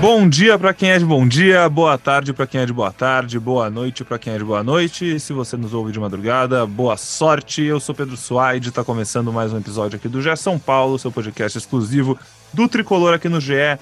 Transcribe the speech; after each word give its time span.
Bom 0.00 0.26
dia 0.26 0.58
para 0.58 0.72
quem 0.72 0.92
é 0.92 0.98
de 0.98 1.04
bom 1.04 1.28
dia, 1.28 1.68
boa 1.68 1.98
tarde 1.98 2.32
para 2.32 2.46
quem 2.46 2.62
é 2.62 2.64
de 2.64 2.72
boa 2.72 2.90
tarde, 2.90 3.38
boa 3.38 3.68
noite 3.68 4.02
para 4.02 4.18
quem 4.18 4.32
é 4.32 4.38
de 4.38 4.44
boa 4.44 4.64
noite. 4.64 5.16
E 5.16 5.20
se 5.20 5.34
você 5.34 5.58
nos 5.58 5.74
ouve 5.74 5.92
de 5.92 6.00
madrugada, 6.00 6.64
boa 6.64 6.96
sorte. 6.96 7.62
Eu 7.62 7.78
sou 7.78 7.94
Pedro 7.94 8.16
Suaide, 8.16 8.70
está 8.70 8.82
começando 8.82 9.30
mais 9.30 9.52
um 9.52 9.58
episódio 9.58 9.98
aqui 9.98 10.08
do 10.08 10.22
GE 10.22 10.34
São 10.38 10.58
Paulo, 10.58 10.98
seu 10.98 11.12
podcast 11.12 11.58
exclusivo 11.58 12.18
do 12.50 12.66
Tricolor 12.66 13.12
aqui 13.12 13.28
no 13.28 13.42
GE. 13.42 13.78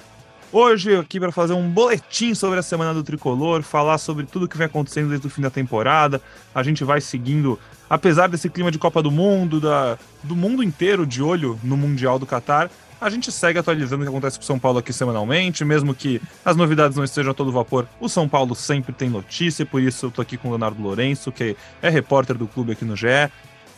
Hoje 0.51 0.93
aqui 0.97 1.21
para 1.21 1.31
fazer 1.31 1.53
um 1.53 1.69
boletim 1.69 2.33
sobre 2.33 2.59
a 2.59 2.63
semana 2.63 2.93
do 2.93 3.01
Tricolor, 3.01 3.61
falar 3.63 3.97
sobre 3.97 4.25
tudo 4.25 4.45
que 4.45 4.57
vem 4.57 4.65
acontecendo 4.65 5.07
desde 5.07 5.25
o 5.25 5.29
fim 5.29 5.41
da 5.41 5.49
temporada. 5.49 6.21
A 6.53 6.61
gente 6.63 6.83
vai 6.83 6.99
seguindo, 6.99 7.57
apesar 7.89 8.27
desse 8.27 8.49
clima 8.49 8.71
de 8.71 8.77
Copa 8.77 9.01
do 9.01 9.09
Mundo, 9.09 9.61
da, 9.61 9.97
do 10.21 10.35
mundo 10.35 10.61
inteiro 10.61 11.05
de 11.05 11.23
olho 11.23 11.57
no 11.63 11.77
Mundial 11.77 12.19
do 12.19 12.25
Catar, 12.25 12.69
a 13.01 13.09
gente 13.09 13.31
segue 13.31 13.59
atualizando 13.59 14.03
o 14.03 14.05
que 14.05 14.09
acontece 14.09 14.37
com 14.37 14.43
o 14.43 14.45
São 14.45 14.59
Paulo 14.59 14.79
aqui 14.79 14.91
semanalmente, 14.91 15.63
mesmo 15.63 15.93
que 15.95 16.21
as 16.43 16.55
novidades 16.55 16.97
não 16.97 17.03
estejam 17.03 17.31
a 17.31 17.33
todo 17.33 17.51
vapor. 17.51 17.87
O 17.99 18.09
São 18.09 18.27
Paulo 18.27 18.53
sempre 18.55 18.91
tem 18.91 19.09
notícia, 19.09 19.65
por 19.65 19.81
isso 19.81 20.07
eu 20.07 20.11
tô 20.11 20.21
aqui 20.21 20.37
com 20.37 20.49
o 20.49 20.51
Leonardo 20.51 20.81
Lourenço, 20.81 21.31
que 21.31 21.55
é 21.81 21.89
repórter 21.89 22.37
do 22.37 22.47
clube 22.47 22.73
aqui 22.73 22.83
no 22.83 22.95
GE. 22.95 23.07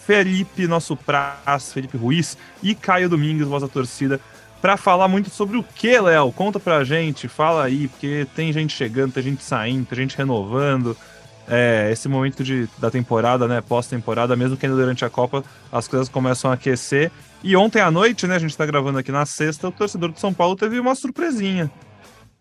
Felipe, 0.06 0.68
nosso 0.68 0.96
prazo, 0.96 1.74
Felipe 1.74 1.98
Ruiz 1.98 2.38
e 2.64 2.74
Caio 2.74 3.08
Domingues, 3.08 3.48
voz 3.48 3.62
da 3.62 3.70
torcida, 3.70 4.20
para 4.62 4.76
falar 4.76 5.08
muito 5.08 5.30
sobre 5.30 5.58
o 5.58 5.64
que, 5.64 6.00
Léo? 6.00 6.32
Conta 6.32 6.60
pra 6.60 6.84
gente, 6.84 7.28
fala 7.28 7.64
aí, 7.64 7.88
porque 7.88 8.28
tem 8.36 8.52
gente 8.52 8.76
chegando, 8.76 9.14
tem 9.14 9.24
gente 9.24 9.44
saindo, 9.44 9.86
tem 9.86 10.00
gente 10.00 10.18
renovando. 10.18 10.98
É, 11.48 11.90
esse 11.92 12.08
momento 12.08 12.44
de, 12.44 12.70
da 12.78 12.90
temporada, 12.90 13.48
né, 13.48 13.62
pós-temporada, 13.62 14.36
mesmo 14.36 14.56
que 14.56 14.66
ainda 14.66 14.78
durante 14.78 15.04
a 15.04 15.10
Copa, 15.10 15.44
as 15.72 15.88
coisas 15.88 16.08
começam 16.08 16.52
a 16.52 16.54
aquecer 16.54 17.12
e 17.44 17.56
ontem 17.56 17.82
à 17.82 17.90
noite, 17.90 18.28
né, 18.28 18.36
a 18.36 18.40
gente 18.40 18.52
está 18.52 18.66
gravando 18.66 19.00
aqui 19.00 19.12
na 19.12 19.26
sexta, 19.26 19.68
o 19.68 19.72
torcedor 19.72 20.12
de 20.12 20.20
São 20.20 20.34
Paulo 20.34 20.56
teve 20.56 20.80
uma 20.80 20.94
surpresinha. 20.94 21.72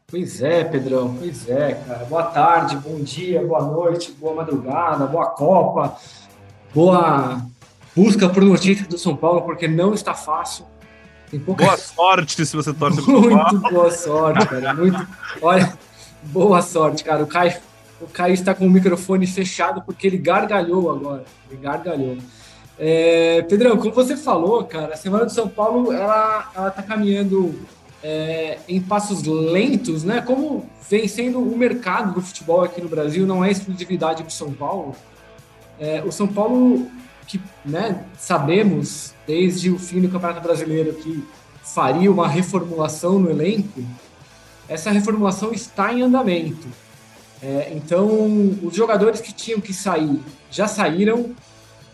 Pois 0.07 0.43
é, 0.43 0.65
Pedrão, 0.65 1.17
pois 1.19 1.49
é, 1.49 1.75
cara. 1.87 2.05
Boa 2.05 2.25
tarde, 2.25 2.77
bom 2.77 3.01
dia, 3.01 3.45
boa 3.47 3.63
noite, 3.63 4.13
boa 4.13 4.35
madrugada, 4.35 5.07
boa 5.07 5.27
Copa, 5.27 5.97
boa 6.75 7.41
busca 7.97 8.29
por 8.29 8.43
notícias 8.43 8.87
do 8.89 8.99
São 8.99 9.17
Paulo, 9.17 9.43
porque 9.43 9.67
não 9.67 9.95
está 9.95 10.15
fácil. 10.15 10.67
Pouca... 11.47 11.65
Boa 11.65 11.77
sorte 11.77 12.45
se 12.45 12.57
você 12.57 12.73
torce 12.75 13.01
Muito 13.09 13.59
boa 13.61 13.91
sorte, 13.91 14.47
cara. 14.47 14.75
Muito. 14.75 15.07
Olha, 15.41 15.79
boa 16.25 16.61
sorte, 16.61 17.05
cara. 17.05 17.23
O 17.23 17.27
Caio, 17.27 17.55
o 18.01 18.07
Caio 18.07 18.35
está 18.35 18.55
com 18.55 18.67
o 18.67 18.71
microfone 18.71 19.27
fechado 19.27 19.83
porque 19.83 20.07
ele 20.07 20.17
gargalhou 20.17 20.91
agora. 20.91 21.25
Ele 21.51 21.61
gargalhou. 21.61 22.17
É, 22.79 23.43
Pedrão, 23.43 23.77
como 23.77 23.93
você 23.93 24.17
falou, 24.17 24.65
cara, 24.65 24.95
a 24.95 24.97
Semana 24.97 25.27
do 25.27 25.33
São 25.33 25.49
Paulo 25.49 25.93
ela, 25.93 26.51
ela 26.55 26.71
tá 26.71 26.83
caminhando 26.83 27.55
é, 28.03 28.59
em 28.67 28.81
passos 28.81 29.23
lentos, 29.25 30.03
né? 30.03 30.23
Como 30.23 30.69
vem 30.89 31.07
sendo 31.07 31.41
o 31.41 31.57
mercado 31.57 32.15
do 32.15 32.23
futebol 32.23 32.63
aqui 32.63 32.81
no 32.81 32.89
Brasil, 32.89 33.27
não 33.27 33.45
é 33.45 33.51
exclusividade 33.51 34.23
do 34.23 34.33
São 34.33 34.53
Paulo. 34.53 34.97
É, 35.79 36.03
o 36.03 36.11
São 36.11 36.27
Paulo, 36.27 36.91
que 37.27 37.41
né, 37.65 38.05
sabemos 38.19 39.15
desde 39.27 39.71
o 39.71 39.79
fim 39.79 40.01
do 40.01 40.09
Campeonato 40.09 40.41
Brasileiro 40.41 40.95
que 40.95 41.23
faria 41.63 42.11
uma 42.11 42.27
reformulação 42.27 43.19
no 43.19 43.31
elenco, 43.31 43.83
essa 44.69 44.91
reformulação 44.91 45.53
está 45.53 45.93
em 45.93 46.03
andamento. 46.03 46.67
É, 47.43 47.73
então, 47.75 48.07
os 48.63 48.75
jogadores 48.75 49.21
que 49.21 49.33
tinham 49.33 49.61
que 49.61 49.73
sair 49.73 50.21
já 50.51 50.69
saíram, 50.69 51.35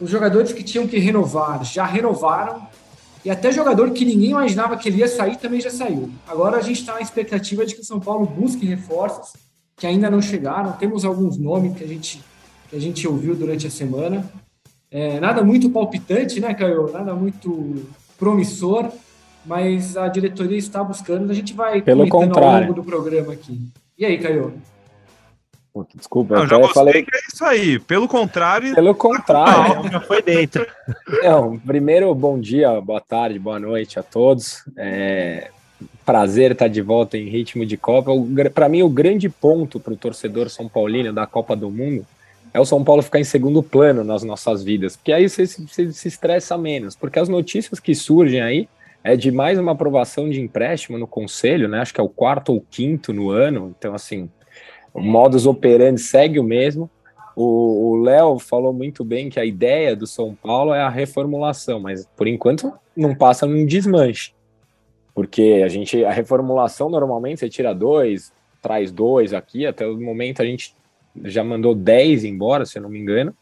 os 0.00 0.10
jogadores 0.10 0.52
que 0.52 0.62
tinham 0.62 0.86
que 0.86 0.98
renovar 0.98 1.64
já 1.64 1.84
renovaram, 1.84 2.66
e 3.24 3.30
até 3.30 3.50
jogador 3.50 3.90
que 3.90 4.04
ninguém 4.04 4.30
imaginava 4.30 4.76
que 4.76 4.88
ele 4.88 4.98
ia 4.98 5.08
sair 5.08 5.36
também 5.36 5.60
já 5.60 5.70
saiu. 5.70 6.10
Agora 6.28 6.58
a 6.58 6.60
gente 6.60 6.80
está 6.80 6.94
na 6.94 7.00
expectativa 7.00 7.66
de 7.66 7.74
que 7.74 7.80
o 7.80 7.84
São 7.84 7.98
Paulo 7.98 8.24
busque 8.24 8.64
reforços 8.64 9.32
que 9.76 9.86
ainda 9.86 10.08
não 10.08 10.22
chegaram. 10.22 10.72
Temos 10.72 11.04
alguns 11.04 11.36
nomes 11.36 11.76
que 11.76 11.82
a 11.82 11.86
gente, 11.88 12.22
que 12.70 12.76
a 12.76 12.80
gente 12.80 13.06
ouviu 13.06 13.34
durante 13.34 13.66
a 13.66 13.70
semana. 13.70 14.24
É, 14.90 15.18
nada 15.18 15.42
muito 15.42 15.68
palpitante, 15.70 16.40
né, 16.40 16.54
Caio? 16.54 16.90
Nada 16.92 17.14
muito 17.14 17.84
promissor, 18.16 18.90
mas 19.44 19.96
a 19.96 20.06
diretoria 20.08 20.56
está 20.56 20.84
buscando. 20.84 21.30
A 21.30 21.34
gente 21.34 21.52
vai 21.52 21.82
Pelo 21.82 22.08
contrário. 22.08 22.48
ao 22.48 22.60
longo 22.60 22.74
do 22.74 22.84
programa 22.84 23.32
aqui. 23.32 23.60
E 23.98 24.04
aí, 24.04 24.18
Caio? 24.18 24.54
Puta, 25.76 25.90
desculpa, 25.94 26.36
não, 26.36 26.48
já 26.48 26.56
gostei 26.56 26.74
falei 26.74 27.02
que 27.02 27.14
é 27.14 27.20
isso 27.30 27.44
aí. 27.44 27.78
Pelo 27.78 28.08
contrário. 28.08 28.74
Pelo 28.74 28.94
contrário. 28.94 29.90
já 29.92 30.00
foi 30.00 30.22
dentro. 30.22 30.66
Não, 31.22 31.58
primeiro, 31.58 32.14
bom 32.14 32.40
dia, 32.40 32.80
boa 32.80 32.98
tarde, 32.98 33.38
boa 33.38 33.60
noite 33.60 33.98
a 33.98 34.02
todos. 34.02 34.64
É, 34.74 35.50
prazer 36.02 36.52
estar 36.52 36.68
de 36.68 36.80
volta 36.80 37.18
em 37.18 37.28
ritmo 37.28 37.66
de 37.66 37.76
Copa. 37.76 38.10
Para 38.54 38.70
mim, 38.70 38.82
o 38.82 38.88
grande 38.88 39.28
ponto 39.28 39.78
para 39.78 39.92
o 39.92 39.96
torcedor 39.98 40.48
São 40.48 40.66
Paulino 40.66 41.12
da 41.12 41.26
Copa 41.26 41.54
do 41.54 41.70
Mundo 41.70 42.06
é 42.54 42.58
o 42.58 42.64
São 42.64 42.82
Paulo 42.82 43.02
ficar 43.02 43.20
em 43.20 43.24
segundo 43.24 43.62
plano 43.62 44.02
nas 44.02 44.22
nossas 44.22 44.64
vidas, 44.64 44.96
porque 44.96 45.12
aí 45.12 45.28
você, 45.28 45.44
você 45.44 45.92
se 45.92 46.08
estressa 46.08 46.56
menos, 46.56 46.96
porque 46.96 47.18
as 47.18 47.28
notícias 47.28 47.78
que 47.78 47.94
surgem 47.94 48.40
aí 48.40 48.66
é 49.04 49.14
de 49.14 49.30
mais 49.30 49.58
uma 49.58 49.72
aprovação 49.72 50.30
de 50.30 50.40
empréstimo 50.40 50.96
no 50.96 51.06
conselho, 51.06 51.68
né? 51.68 51.80
Acho 51.80 51.92
que 51.92 52.00
é 52.00 52.04
o 52.04 52.08
quarto 52.08 52.54
ou 52.54 52.64
quinto 52.70 53.12
no 53.12 53.28
ano, 53.28 53.74
então 53.76 53.94
assim 53.94 54.30
o 54.96 55.02
modus 55.02 55.44
operandi 55.46 56.00
segue 56.00 56.40
o 56.40 56.44
mesmo. 56.44 56.90
O 57.38 58.00
Léo 58.02 58.38
falou 58.38 58.72
muito 58.72 59.04
bem 59.04 59.28
que 59.28 59.38
a 59.38 59.44
ideia 59.44 59.94
do 59.94 60.06
São 60.06 60.34
Paulo 60.34 60.72
é 60.72 60.80
a 60.80 60.88
reformulação, 60.88 61.78
mas 61.78 62.08
por 62.16 62.26
enquanto 62.26 62.72
não 62.96 63.14
passa 63.14 63.46
num 63.46 63.66
desmanche. 63.66 64.32
Porque 65.14 65.60
a 65.62 65.68
gente, 65.68 66.02
a 66.02 66.10
reformulação 66.10 66.88
normalmente 66.88 67.40
você 67.40 67.48
tira 67.50 67.74
dois, 67.74 68.32
traz 68.62 68.90
dois 68.90 69.34
aqui, 69.34 69.66
até 69.66 69.86
o 69.86 70.00
momento 70.00 70.40
a 70.40 70.46
gente 70.46 70.74
já 71.24 71.44
mandou 71.44 71.74
dez 71.74 72.24
embora, 72.24 72.64
se 72.64 72.78
eu 72.78 72.82
não 72.82 72.88
me 72.88 72.98
engano, 72.98 73.36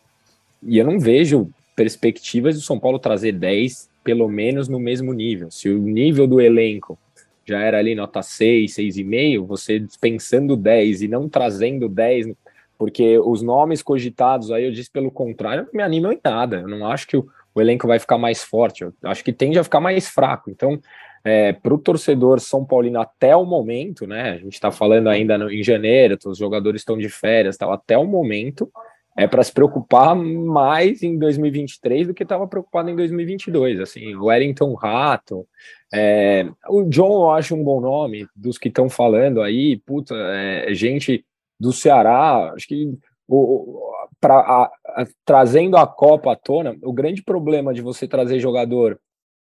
e 0.60 0.76
eu 0.76 0.84
não 0.84 0.98
vejo 0.98 1.48
perspectivas 1.76 2.56
do 2.56 2.62
São 2.62 2.80
Paulo 2.80 2.98
trazer 2.98 3.30
dez, 3.30 3.88
pelo 4.02 4.28
menos 4.28 4.68
no 4.68 4.80
mesmo 4.80 5.12
nível. 5.12 5.52
Se 5.52 5.68
o 5.68 5.78
nível 5.78 6.26
do 6.26 6.40
elenco 6.40 6.98
já 7.46 7.60
era 7.60 7.78
ali 7.78 7.94
nota 7.94 8.22
6, 8.22 8.74
6,5, 8.74 9.46
você 9.46 9.78
dispensando 9.78 10.56
10 10.56 11.02
e 11.02 11.08
não 11.08 11.28
trazendo 11.28 11.88
10, 11.88 12.34
porque 12.78 13.18
os 13.18 13.42
nomes 13.42 13.82
cogitados 13.82 14.50
aí, 14.50 14.64
eu 14.64 14.72
disse 14.72 14.90
pelo 14.90 15.10
contrário, 15.10 15.64
não 15.64 15.72
me 15.72 15.82
animam 15.82 16.12
em 16.12 16.20
nada. 16.22 16.58
Eu 16.58 16.68
não 16.68 16.86
acho 16.86 17.06
que 17.06 17.16
o, 17.16 17.26
o 17.54 17.60
elenco 17.60 17.86
vai 17.86 17.98
ficar 17.98 18.18
mais 18.18 18.42
forte, 18.42 18.82
eu 18.82 18.92
acho 19.04 19.22
que 19.22 19.32
tende 19.32 19.58
a 19.58 19.64
ficar 19.64 19.80
mais 19.80 20.08
fraco. 20.08 20.50
Então, 20.50 20.80
é, 21.24 21.52
para 21.54 21.72
o 21.72 21.78
torcedor 21.78 22.38
São 22.40 22.64
Paulino 22.64 23.00
até 23.00 23.34
o 23.34 23.46
momento, 23.46 24.06
né? 24.06 24.32
A 24.32 24.36
gente 24.36 24.52
está 24.52 24.70
falando 24.70 25.08
ainda 25.08 25.38
no, 25.38 25.50
em 25.50 25.62
janeiro, 25.62 26.18
os 26.26 26.36
jogadores 26.36 26.82
estão 26.82 26.98
de 26.98 27.08
férias, 27.08 27.56
tal, 27.56 27.72
até 27.72 27.96
o 27.96 28.04
momento 28.04 28.70
é 29.16 29.26
para 29.26 29.44
se 29.44 29.52
preocupar 29.52 30.16
mais 30.16 31.02
em 31.02 31.16
2023 31.16 32.08
do 32.08 32.14
que 32.14 32.24
estava 32.24 32.46
preocupado 32.48 32.90
em 32.90 32.96
2022. 32.96 33.80
Assim, 33.80 34.14
o 34.14 34.26
Wellington 34.26 34.74
Rato, 34.74 35.46
é, 35.92 36.46
o 36.68 36.82
John 36.84 37.12
eu 37.12 37.30
acho 37.30 37.54
um 37.54 37.62
bom 37.62 37.80
nome 37.80 38.26
dos 38.34 38.58
que 38.58 38.68
estão 38.68 38.88
falando 38.88 39.40
aí, 39.40 39.76
puta, 39.76 40.14
é, 40.14 40.74
gente 40.74 41.24
do 41.58 41.72
Ceará, 41.72 42.52
acho 42.54 42.66
que 42.66 42.98
o, 43.28 43.80
pra, 44.20 44.34
a, 44.34 44.64
a, 44.64 45.06
trazendo 45.24 45.76
a 45.76 45.86
Copa 45.86 46.32
à 46.32 46.36
tona, 46.36 46.76
o 46.82 46.92
grande 46.92 47.22
problema 47.22 47.72
de 47.72 47.80
você 47.80 48.08
trazer 48.08 48.40
jogador 48.40 48.98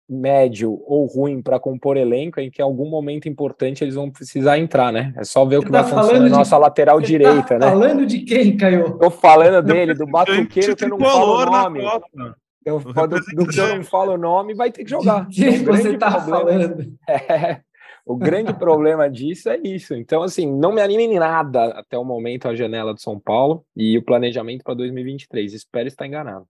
médio 0.09 0.81
ou 0.87 1.07
ruim 1.07 1.41
para 1.41 1.59
compor 1.59 1.97
elenco 1.97 2.39
em 2.41 2.51
que 2.51 2.61
em 2.61 2.65
algum 2.65 2.89
momento 2.89 3.29
importante 3.29 3.83
eles 3.83 3.95
vão 3.95 4.11
precisar 4.11 4.59
entrar, 4.59 4.93
né? 4.93 5.15
É 5.17 5.25
só 5.25 5.45
ver 5.45 5.59
o 5.59 5.63
que 5.63 5.71
tá 5.71 5.83
vai 5.83 5.91
acontecer 5.91 6.21
na 6.21 6.29
nossa 6.29 6.59
lateral 6.59 6.97
Você 6.97 7.03
tá 7.03 7.07
direita, 7.07 7.49
tá 7.49 7.59
né? 7.59 7.71
Falando 7.71 8.07
de 8.07 8.21
quem, 8.21 8.57
Caio? 8.57 8.99
Tô 8.99 9.11
falando 9.11 9.65
dele, 9.65 9.95
do 9.95 10.07
Batuqueiro 10.07 10.77
que 10.77 10.85
eu 10.85 10.89
não 10.89 10.99
falo 10.99 11.43
o 11.43 11.47
nome. 11.47 11.81
Eu, 12.65 12.81
do, 12.81 13.21
do 13.35 13.47
que 13.47 13.61
eu 13.61 13.77
não 13.77 13.85
falo 13.85 14.13
o 14.13 14.19
nome, 14.19 14.55
vai 14.55 14.71
ter 14.71 14.85
que 14.85 14.91
jogar. 14.91 15.27
De 15.29 15.43
quem 15.43 15.65
você 15.65 15.97
tá 15.97 16.21
falando? 16.21 16.95
É, 17.09 17.61
o 18.07 18.17
grande 18.17 18.53
problema 18.53 19.09
disso 19.11 19.49
é 19.49 19.59
isso. 19.65 19.95
Então, 19.95 20.23
assim, 20.23 20.51
não 20.51 20.73
me 20.73 20.83
anime 20.83 21.05
em 21.05 21.19
nada 21.19 21.67
até 21.69 21.97
o 21.97 22.05
momento 22.05 22.49
a 22.49 22.55
janela 22.55 22.93
do 22.93 23.01
São 23.01 23.19
Paulo 23.19 23.65
e 23.75 23.97
o 23.97 24.05
planejamento 24.05 24.63
para 24.63 24.75
2023. 24.75 25.55
Espero 25.55 25.89
estar 25.89 26.07
enganado. 26.07 26.47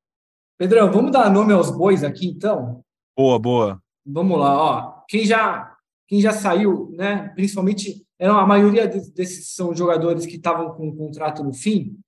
Pedrão, 0.59 0.91
vamos 0.91 1.11
dar 1.11 1.31
nome 1.31 1.53
aos 1.53 1.71
bois 1.71 2.05
aqui, 2.05 2.29
então? 2.29 2.84
Boa, 3.17 3.39
boa. 3.39 3.83
Vamos 4.05 4.39
lá, 4.39 4.57
ó. 4.57 5.05
Quem 5.09 5.25
já, 5.25 5.77
quem 6.09 6.21
já 6.21 6.33
saiu, 6.33 6.91
né? 6.93 7.29
Principalmente, 7.35 8.05
eram 8.19 8.39
a 8.39 8.47
maioria 8.47 8.87
desses 8.87 9.55
são 9.55 9.75
jogadores 9.75 10.27
que 10.27 10.37
estavam 10.37 10.75
com 10.75 10.89
o 10.89 10.97
contrato 10.97 11.43
no 11.43 11.53
fim. 11.53 11.99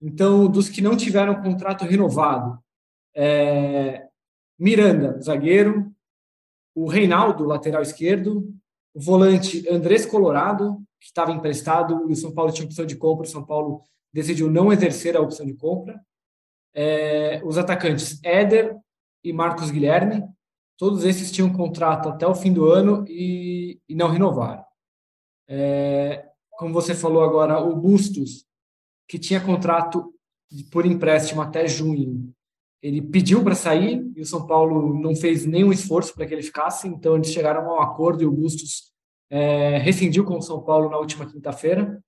Então, 0.00 0.48
dos 0.48 0.68
que 0.68 0.80
não 0.80 0.96
tiveram 0.96 1.42
contrato 1.42 1.84
renovado, 1.84 2.58
é, 3.14 4.06
Miranda, 4.58 5.20
zagueiro, 5.20 5.92
o 6.74 6.88
Reinaldo, 6.88 7.44
lateral 7.44 7.82
esquerdo, 7.82 8.52
o 8.94 9.00
volante 9.00 9.68
Andrés 9.68 10.06
Colorado, 10.06 10.82
que 11.00 11.06
estava 11.06 11.32
emprestado 11.32 12.08
e 12.08 12.12
o 12.12 12.16
São 12.16 12.32
Paulo 12.32 12.52
tinha 12.52 12.66
opção 12.66 12.86
de 12.86 12.96
compra, 12.96 13.26
o 13.26 13.30
São 13.30 13.44
Paulo 13.44 13.82
decidiu 14.12 14.50
não 14.50 14.72
exercer 14.72 15.16
a 15.16 15.20
opção 15.20 15.44
de 15.44 15.54
compra. 15.54 16.00
É, 16.74 17.40
os 17.44 17.58
atacantes 17.58 18.18
Éder 18.22 18.76
e 19.22 19.32
Marcos 19.32 19.70
Guilherme, 19.70 20.24
Todos 20.76 21.04
esses 21.04 21.30
tinham 21.30 21.52
contrato 21.52 22.08
até 22.08 22.26
o 22.26 22.34
fim 22.34 22.52
do 22.52 22.66
ano 22.66 23.04
e, 23.08 23.80
e 23.88 23.94
não 23.94 24.08
renovaram. 24.08 24.64
É, 25.48 26.28
como 26.50 26.72
você 26.72 26.94
falou 26.94 27.22
agora, 27.22 27.60
o 27.60 27.76
Bustos, 27.76 28.44
que 29.08 29.18
tinha 29.18 29.40
contrato 29.40 30.12
por 30.70 30.86
empréstimo 30.86 31.42
até 31.42 31.66
junho, 31.66 32.32
ele 32.82 33.00
pediu 33.00 33.42
para 33.42 33.54
sair 33.54 34.04
e 34.14 34.20
o 34.20 34.26
São 34.26 34.46
Paulo 34.46 35.00
não 35.00 35.16
fez 35.16 35.46
nenhum 35.46 35.72
esforço 35.72 36.14
para 36.14 36.26
que 36.26 36.34
ele 36.34 36.42
ficasse, 36.42 36.86
então 36.86 37.14
eles 37.14 37.32
chegaram 37.32 37.62
a 37.62 37.76
um 37.76 37.80
acordo 37.80 38.22
e 38.22 38.26
o 38.26 38.30
Bustos 38.30 38.92
é, 39.30 39.78
rescindiu 39.78 40.24
com 40.24 40.36
o 40.36 40.42
São 40.42 40.62
Paulo 40.62 40.90
na 40.90 40.98
última 40.98 41.26
quinta-feira. 41.26 42.02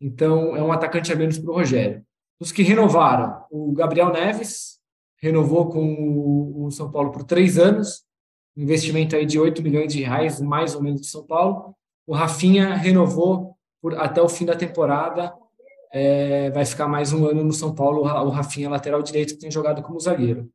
Então 0.00 0.54
é 0.54 0.62
um 0.62 0.70
atacante 0.70 1.12
a 1.12 1.16
menos 1.16 1.38
para 1.38 1.50
o 1.50 1.54
Rogério. 1.54 2.04
Os 2.38 2.52
que 2.52 2.62
renovaram, 2.62 3.44
o 3.50 3.72
Gabriel 3.72 4.12
Neves 4.12 4.75
renovou 5.16 5.68
com 5.68 6.64
o 6.64 6.70
São 6.70 6.90
Paulo 6.90 7.10
por 7.10 7.24
três 7.24 7.58
anos, 7.58 8.04
investimento 8.56 9.16
aí 9.16 9.26
de 9.26 9.38
8 9.38 9.62
milhões 9.62 9.92
de 9.92 10.02
reais, 10.02 10.40
mais 10.40 10.74
ou 10.74 10.82
menos 10.82 11.00
de 11.00 11.06
São 11.06 11.24
Paulo. 11.26 11.74
O 12.06 12.14
Rafinha 12.14 12.74
renovou 12.74 13.56
por, 13.80 13.98
até 13.98 14.20
o 14.22 14.28
fim 14.28 14.44
da 14.44 14.56
temporada, 14.56 15.34
é, 15.92 16.50
vai 16.50 16.64
ficar 16.64 16.88
mais 16.88 17.12
um 17.12 17.26
ano 17.26 17.44
no 17.44 17.52
São 17.52 17.74
Paulo, 17.74 18.02
o 18.02 18.28
Rafinha, 18.30 18.68
lateral 18.68 19.02
direito, 19.02 19.34
que 19.34 19.40
tem 19.40 19.50
jogado 19.50 19.82
como 19.82 20.00
zagueiro. 20.00 20.50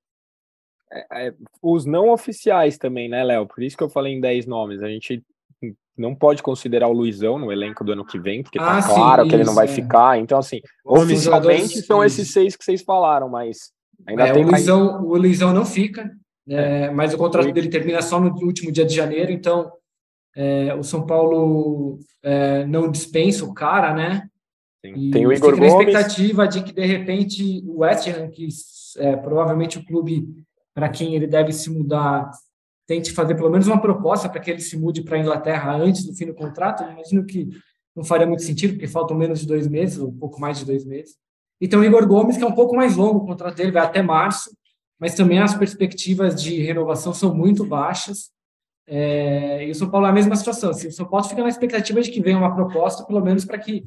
É, 0.92 1.28
é, 1.28 1.34
os 1.62 1.86
não 1.86 2.10
oficiais 2.10 2.78
também, 2.78 3.08
né, 3.08 3.24
Léo? 3.24 3.48
Por 3.48 3.64
isso 3.64 3.78
que 3.78 3.84
eu 3.84 3.90
falei 3.90 4.14
em 4.14 4.20
10 4.20 4.46
nomes. 4.46 4.84
A 4.84 4.90
gente 4.90 5.24
não 5.98 6.16
pode 6.16 6.44
considerar 6.44 6.88
o 6.88 6.94
Luizão 6.94 7.38
no 7.38 7.52
elenco 7.52 7.84
do 7.84 7.94
ano 7.94 8.06
que 8.06 8.20
vem, 8.20 8.44
porque 8.44 8.60
tá 8.60 8.80
ah, 8.80 8.84
claro 8.84 9.24
sim, 9.24 9.30
que 9.30 9.36
ele 9.36 9.44
não 9.44 9.56
vai 9.56 9.66
é. 9.66 9.70
ficar. 9.70 10.20
Então, 10.20 10.38
assim, 10.38 10.60
oficialmente 10.84 11.82
são 11.82 12.04
esses 12.04 12.32
seis 12.32 12.56
que 12.56 12.64
vocês 12.64 12.82
falaram, 12.82 13.30
mas 13.30 13.72
ainda 14.06 14.28
é, 14.28 14.34
o 14.34 14.42
Luizão, 14.42 14.92
mais... 14.92 15.04
o 15.04 15.18
Luizão 15.18 15.54
não 15.54 15.66
fica, 15.66 16.12
é, 16.48 16.90
mas 16.92 17.14
o 17.14 17.18
contrato 17.18 17.52
dele 17.52 17.70
termina 17.70 18.02
só 18.02 18.20
no 18.20 18.30
último 18.46 18.72
dia 18.72 18.86
de 18.86 18.96
janeiro, 18.96 19.32
então 19.32 19.72
é, 20.36 20.74
o 20.74 20.84
São 20.84 21.06
Paulo 21.06 22.00
é, 22.24 22.66
não 22.66 22.90
dispensa 22.90 23.46
o 23.46 23.54
cara, 23.54 23.94
né? 23.94 24.28
Tem 24.82 25.28
o 25.28 25.32
Igor 25.32 25.54
fica 25.54 25.68
Gomes. 25.70 25.74
expectativa 25.74 26.48
de 26.48 26.64
que, 26.64 26.74
de 26.74 26.86
repente, 26.86 27.64
o 27.68 27.80
West 27.80 28.08
Ham, 28.08 28.30
que 28.30 28.48
é 28.98 29.16
provavelmente 29.16 29.78
o 29.78 29.86
clube 29.86 30.44
para 30.74 30.90
quem 30.90 31.16
ele 31.16 31.28
deve 31.28 31.52
se 31.52 31.70
mudar, 31.70 32.32
tente 32.88 33.12
fazer 33.12 33.36
pelo 33.36 33.50
menos 33.50 33.68
uma 33.68 33.80
proposta 33.80 34.28
para 34.28 34.40
que 34.40 34.50
ele 34.50 34.60
se 34.60 34.78
mude 34.78 35.04
para 35.04 35.18
a 35.18 35.20
Inglaterra 35.20 35.76
antes 35.76 36.04
do 36.04 36.16
fim 36.16 36.26
do 36.26 36.34
contrato. 36.34 36.84
Eu 36.84 36.92
imagino 36.92 37.26
que 37.26 37.50
não 37.96 38.04
faria 38.04 38.26
muito 38.26 38.44
sentido, 38.44 38.74
porque 38.74 38.88
faltam 38.88 39.16
menos 39.16 39.42
de 39.42 39.48
dois 39.48 39.68
meses, 39.68 40.00
ou 40.00 40.10
um 40.10 40.18
pouco 40.18 40.40
mais 40.42 40.58
de 40.58 40.66
dois 40.66 40.84
meses. 40.84 41.16
E 41.62 41.68
tem 41.68 41.78
o 41.78 41.84
Igor 41.84 42.08
Gomes, 42.08 42.38
que 42.38 42.44
é 42.44 42.48
um 42.48 42.56
pouco 42.56 42.76
mais 42.76 42.96
longo, 42.96 43.20
o 43.20 43.26
contrato 43.28 43.56
dele 43.56 43.72
vai 43.72 43.84
até 43.84 44.02
março, 44.02 44.50
mas 45.00 45.14
também 45.14 45.40
as 45.40 45.54
perspectivas 45.54 46.42
de 46.42 46.60
renovação 46.60 47.14
são 47.14 47.34
muito 47.34 47.64
baixas. 47.64 48.32
É, 48.88 49.66
e 49.68 49.72
o 49.72 49.76
São 49.76 49.90
Paulo 49.90 50.08
é 50.08 50.10
a 50.10 50.14
mesma 50.14 50.36
situação. 50.36 50.72
Assim, 50.72 50.88
o 50.88 50.92
São 50.92 51.08
Paulo 51.08 51.26
fica 51.26 51.44
na 51.44 51.50
expectativa 51.50 52.02
de 52.02 52.10
que 52.10 52.20
venha 52.20 52.38
uma 52.38 52.54
proposta, 52.56 53.06
pelo 53.06 53.22
menos 53.22 53.46
para 53.46 53.60
que 53.60 53.86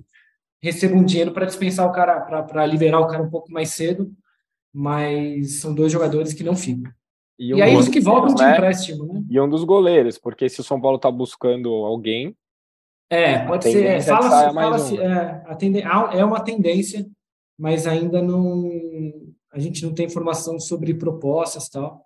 receba 0.62 0.94
um 0.94 1.04
dinheiro 1.04 1.32
para 1.32 1.46
dispensar 1.46 1.86
o 1.86 1.92
cara, 1.92 2.20
para 2.20 2.64
liberar 2.64 3.00
o 3.00 3.06
cara 3.06 3.22
um 3.22 3.28
pouco 3.28 3.52
mais 3.52 3.70
cedo, 3.70 4.10
mas 4.72 5.56
são 5.56 5.74
dois 5.74 5.92
jogadores 5.92 6.32
que 6.32 6.44
não 6.44 6.56
ficam. 6.56 6.90
E, 7.38 7.52
um 7.52 7.58
e 7.58 7.62
aí 7.62 7.76
os 7.76 7.88
que 7.88 8.00
voltam 8.00 8.34
de 8.34 8.42
né? 8.42 8.52
empréstimo, 8.52 9.04
né? 9.04 9.22
E 9.28 9.40
um 9.40 9.48
dos 9.48 9.64
goleiros, 9.64 10.16
porque 10.16 10.48
se 10.48 10.60
o 10.60 10.64
São 10.64 10.80
Paulo 10.80 10.96
está 10.96 11.10
buscando 11.10 11.68
alguém. 11.68 12.36
É, 13.10 13.40
pode 13.40 13.64
ser. 13.64 13.84
É, 13.84 14.00
fala, 14.00 14.52
fala 14.52 14.76
um. 14.80 15.00
é, 15.00 15.44
é 16.18 16.24
uma 16.24 16.40
tendência, 16.40 17.06
mas 17.58 17.86
ainda 17.86 18.20
não. 18.22 18.70
A 19.52 19.58
gente 19.58 19.84
não 19.84 19.94
tem 19.94 20.06
informação 20.06 20.58
sobre 20.58 20.94
propostas 20.94 21.68
tal. 21.68 22.04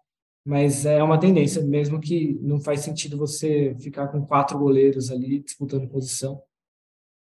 Mas 0.49 0.87
é 0.87 1.03
uma 1.03 1.21
tendência, 1.21 1.63
mesmo 1.63 2.01
que 2.01 2.39
não 2.41 2.59
faz 2.59 2.81
sentido 2.81 3.19
você 3.19 3.77
ficar 3.81 4.09
com 4.09 4.25
quatro 4.25 4.59
goleiros 4.59 5.11
ali 5.11 5.41
disputando 5.41 5.89
posição. 5.91 6.41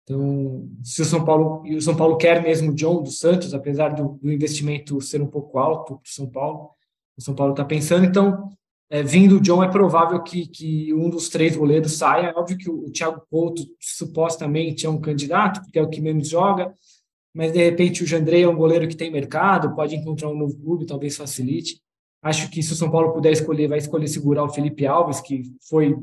Então, 0.03 0.69
se 0.83 1.01
o 1.01 1.05
São 1.05 1.25
Paulo 1.25 1.65
e 1.65 1.75
o 1.75 1.81
São 1.81 1.95
Paulo 1.95 2.17
quer 2.17 2.41
mesmo 2.41 2.71
o 2.71 2.75
John 2.75 3.01
dos 3.01 3.17
Santos, 3.17 3.53
apesar 3.53 3.95
do, 3.95 4.19
do 4.21 4.31
investimento 4.31 5.01
ser 5.01 5.23
um 5.23 5.27
pouco 5.27 5.57
alto 5.57 5.95
para 5.95 6.05
o 6.05 6.13
São 6.13 6.29
Paulo, 6.29 6.69
o 7.17 7.21
São 7.21 7.33
Paulo 7.33 7.53
está 7.53 7.65
pensando. 7.65 8.05
Então, 8.05 8.49
é, 8.91 9.01
vindo 9.01 9.37
o 9.37 9.41
John, 9.41 9.63
é 9.63 9.71
provável 9.71 10.21
que, 10.21 10.47
que 10.47 10.93
um 10.93 11.09
dos 11.09 11.29
três 11.29 11.55
goleiros 11.55 11.93
saia. 11.93 12.27
É 12.27 12.35
óbvio 12.35 12.57
que 12.57 12.69
o, 12.69 12.85
o 12.85 12.91
Thiago 12.91 13.23
Couto 13.29 13.63
supostamente 13.79 14.85
é 14.85 14.89
um 14.89 15.01
candidato, 15.01 15.61
porque 15.61 15.79
é 15.79 15.81
o 15.81 15.89
que 15.89 16.01
menos 16.01 16.27
joga, 16.27 16.73
mas 17.33 17.51
de 17.51 17.63
repente 17.63 18.03
o 18.03 18.07
Jandrei 18.07 18.43
é 18.43 18.49
um 18.49 18.55
goleiro 18.55 18.87
que 18.87 18.95
tem 18.95 19.11
mercado, 19.11 19.75
pode 19.75 19.95
encontrar 19.95 20.29
um 20.29 20.37
novo 20.37 20.57
clube, 20.57 20.85
talvez 20.85 21.15
facilite. 21.15 21.81
Acho 22.21 22.49
que 22.49 22.61
se 22.61 22.73
o 22.73 22.75
São 22.75 22.91
Paulo 22.91 23.13
puder 23.13 23.31
escolher, 23.31 23.67
vai 23.67 23.77
escolher 23.77 24.07
segurar 24.07 24.43
o 24.43 24.49
Felipe 24.49 24.85
Alves, 24.85 25.21
que 25.21 25.43
foi 25.69 25.95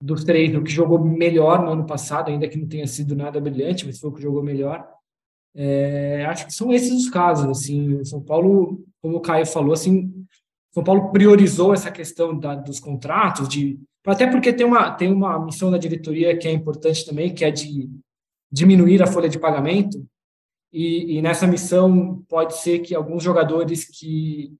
dos 0.00 0.22
três, 0.22 0.54
o 0.54 0.62
que 0.62 0.70
jogou 0.70 1.02
melhor 1.02 1.64
no 1.64 1.72
ano 1.72 1.86
passado, 1.86 2.28
ainda 2.28 2.48
que 2.48 2.58
não 2.58 2.68
tenha 2.68 2.86
sido 2.86 3.16
nada 3.16 3.40
brilhante, 3.40 3.86
mas 3.86 3.98
foi 3.98 4.10
o 4.10 4.12
que 4.12 4.22
jogou 4.22 4.42
melhor. 4.42 4.86
É, 5.54 6.24
acho 6.26 6.46
que 6.46 6.52
são 6.52 6.72
esses 6.72 6.92
os 6.92 7.08
casos. 7.08 7.46
Assim, 7.48 7.94
o 7.94 8.04
São 8.04 8.20
Paulo, 8.20 8.84
como 9.00 9.16
o 9.16 9.20
Caio 9.20 9.46
falou, 9.46 9.72
assim, 9.72 10.12
São 10.72 10.84
Paulo 10.84 11.10
priorizou 11.10 11.72
essa 11.72 11.90
questão 11.90 12.38
da, 12.38 12.54
dos 12.54 12.78
contratos, 12.78 13.48
de 13.48 13.78
até 14.06 14.26
porque 14.26 14.52
tem 14.52 14.66
uma 14.66 14.90
tem 14.90 15.10
uma 15.10 15.42
missão 15.42 15.70
da 15.70 15.78
diretoria 15.78 16.36
que 16.36 16.46
é 16.46 16.52
importante 16.52 17.06
também, 17.06 17.34
que 17.34 17.42
é 17.42 17.50
de 17.50 17.88
diminuir 18.52 19.02
a 19.02 19.06
folha 19.06 19.28
de 19.28 19.38
pagamento. 19.38 20.06
E, 20.74 21.18
e 21.18 21.22
nessa 21.22 21.46
missão 21.46 22.24
pode 22.28 22.58
ser 22.58 22.80
que 22.80 22.96
alguns 22.96 23.22
jogadores 23.22 23.84
que 23.84 24.52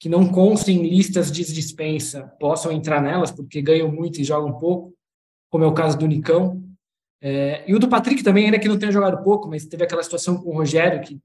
que 0.00 0.08
não 0.08 0.26
constem 0.26 0.78
em 0.78 0.88
listas 0.88 1.30
de 1.30 1.44
dispensa 1.44 2.26
possam 2.40 2.72
entrar 2.72 3.02
nelas, 3.02 3.30
porque 3.30 3.60
ganham 3.60 3.92
muito 3.92 4.18
e 4.18 4.24
jogam 4.24 4.58
pouco, 4.58 4.94
como 5.50 5.62
é 5.62 5.66
o 5.66 5.74
caso 5.74 5.98
do 5.98 6.06
Nicão. 6.06 6.64
É, 7.20 7.70
e 7.70 7.74
o 7.74 7.78
do 7.78 7.86
Patrick 7.86 8.22
também, 8.22 8.46
ainda 8.46 8.58
que 8.58 8.66
não 8.66 8.78
tenha 8.78 8.90
jogado 8.90 9.22
pouco, 9.22 9.46
mas 9.46 9.66
teve 9.66 9.84
aquela 9.84 10.02
situação 10.02 10.38
com 10.38 10.48
o 10.48 10.54
Rogério 10.54 11.02
que 11.02 11.20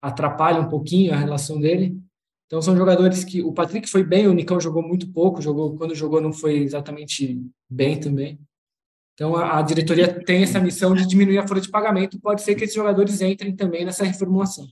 atrapalha 0.00 0.60
um 0.60 0.68
pouquinho 0.68 1.12
a 1.12 1.16
relação 1.16 1.58
dele. 1.58 2.00
Então 2.46 2.62
são 2.62 2.76
jogadores 2.76 3.24
que 3.24 3.42
o 3.42 3.52
Patrick 3.52 3.90
foi 3.90 4.04
bem, 4.04 4.28
o 4.28 4.34
Nicão 4.34 4.60
jogou 4.60 4.84
muito 4.84 5.12
pouco, 5.12 5.42
jogou 5.42 5.76
quando 5.76 5.92
jogou 5.92 6.20
não 6.20 6.32
foi 6.32 6.58
exatamente 6.58 7.44
bem 7.68 7.98
também. 7.98 8.38
Então 9.20 9.36
a, 9.36 9.58
a 9.58 9.62
diretoria 9.62 10.08
tem 10.24 10.42
essa 10.42 10.58
missão 10.58 10.94
de 10.94 11.06
diminuir 11.06 11.36
a 11.36 11.46
folha 11.46 11.60
de 11.60 11.68
pagamento. 11.68 12.18
Pode 12.18 12.40
ser 12.40 12.54
que 12.54 12.64
esses 12.64 12.74
jogadores 12.74 13.20
entrem 13.20 13.54
também 13.54 13.84
nessa 13.84 14.02
reformulação. 14.02 14.66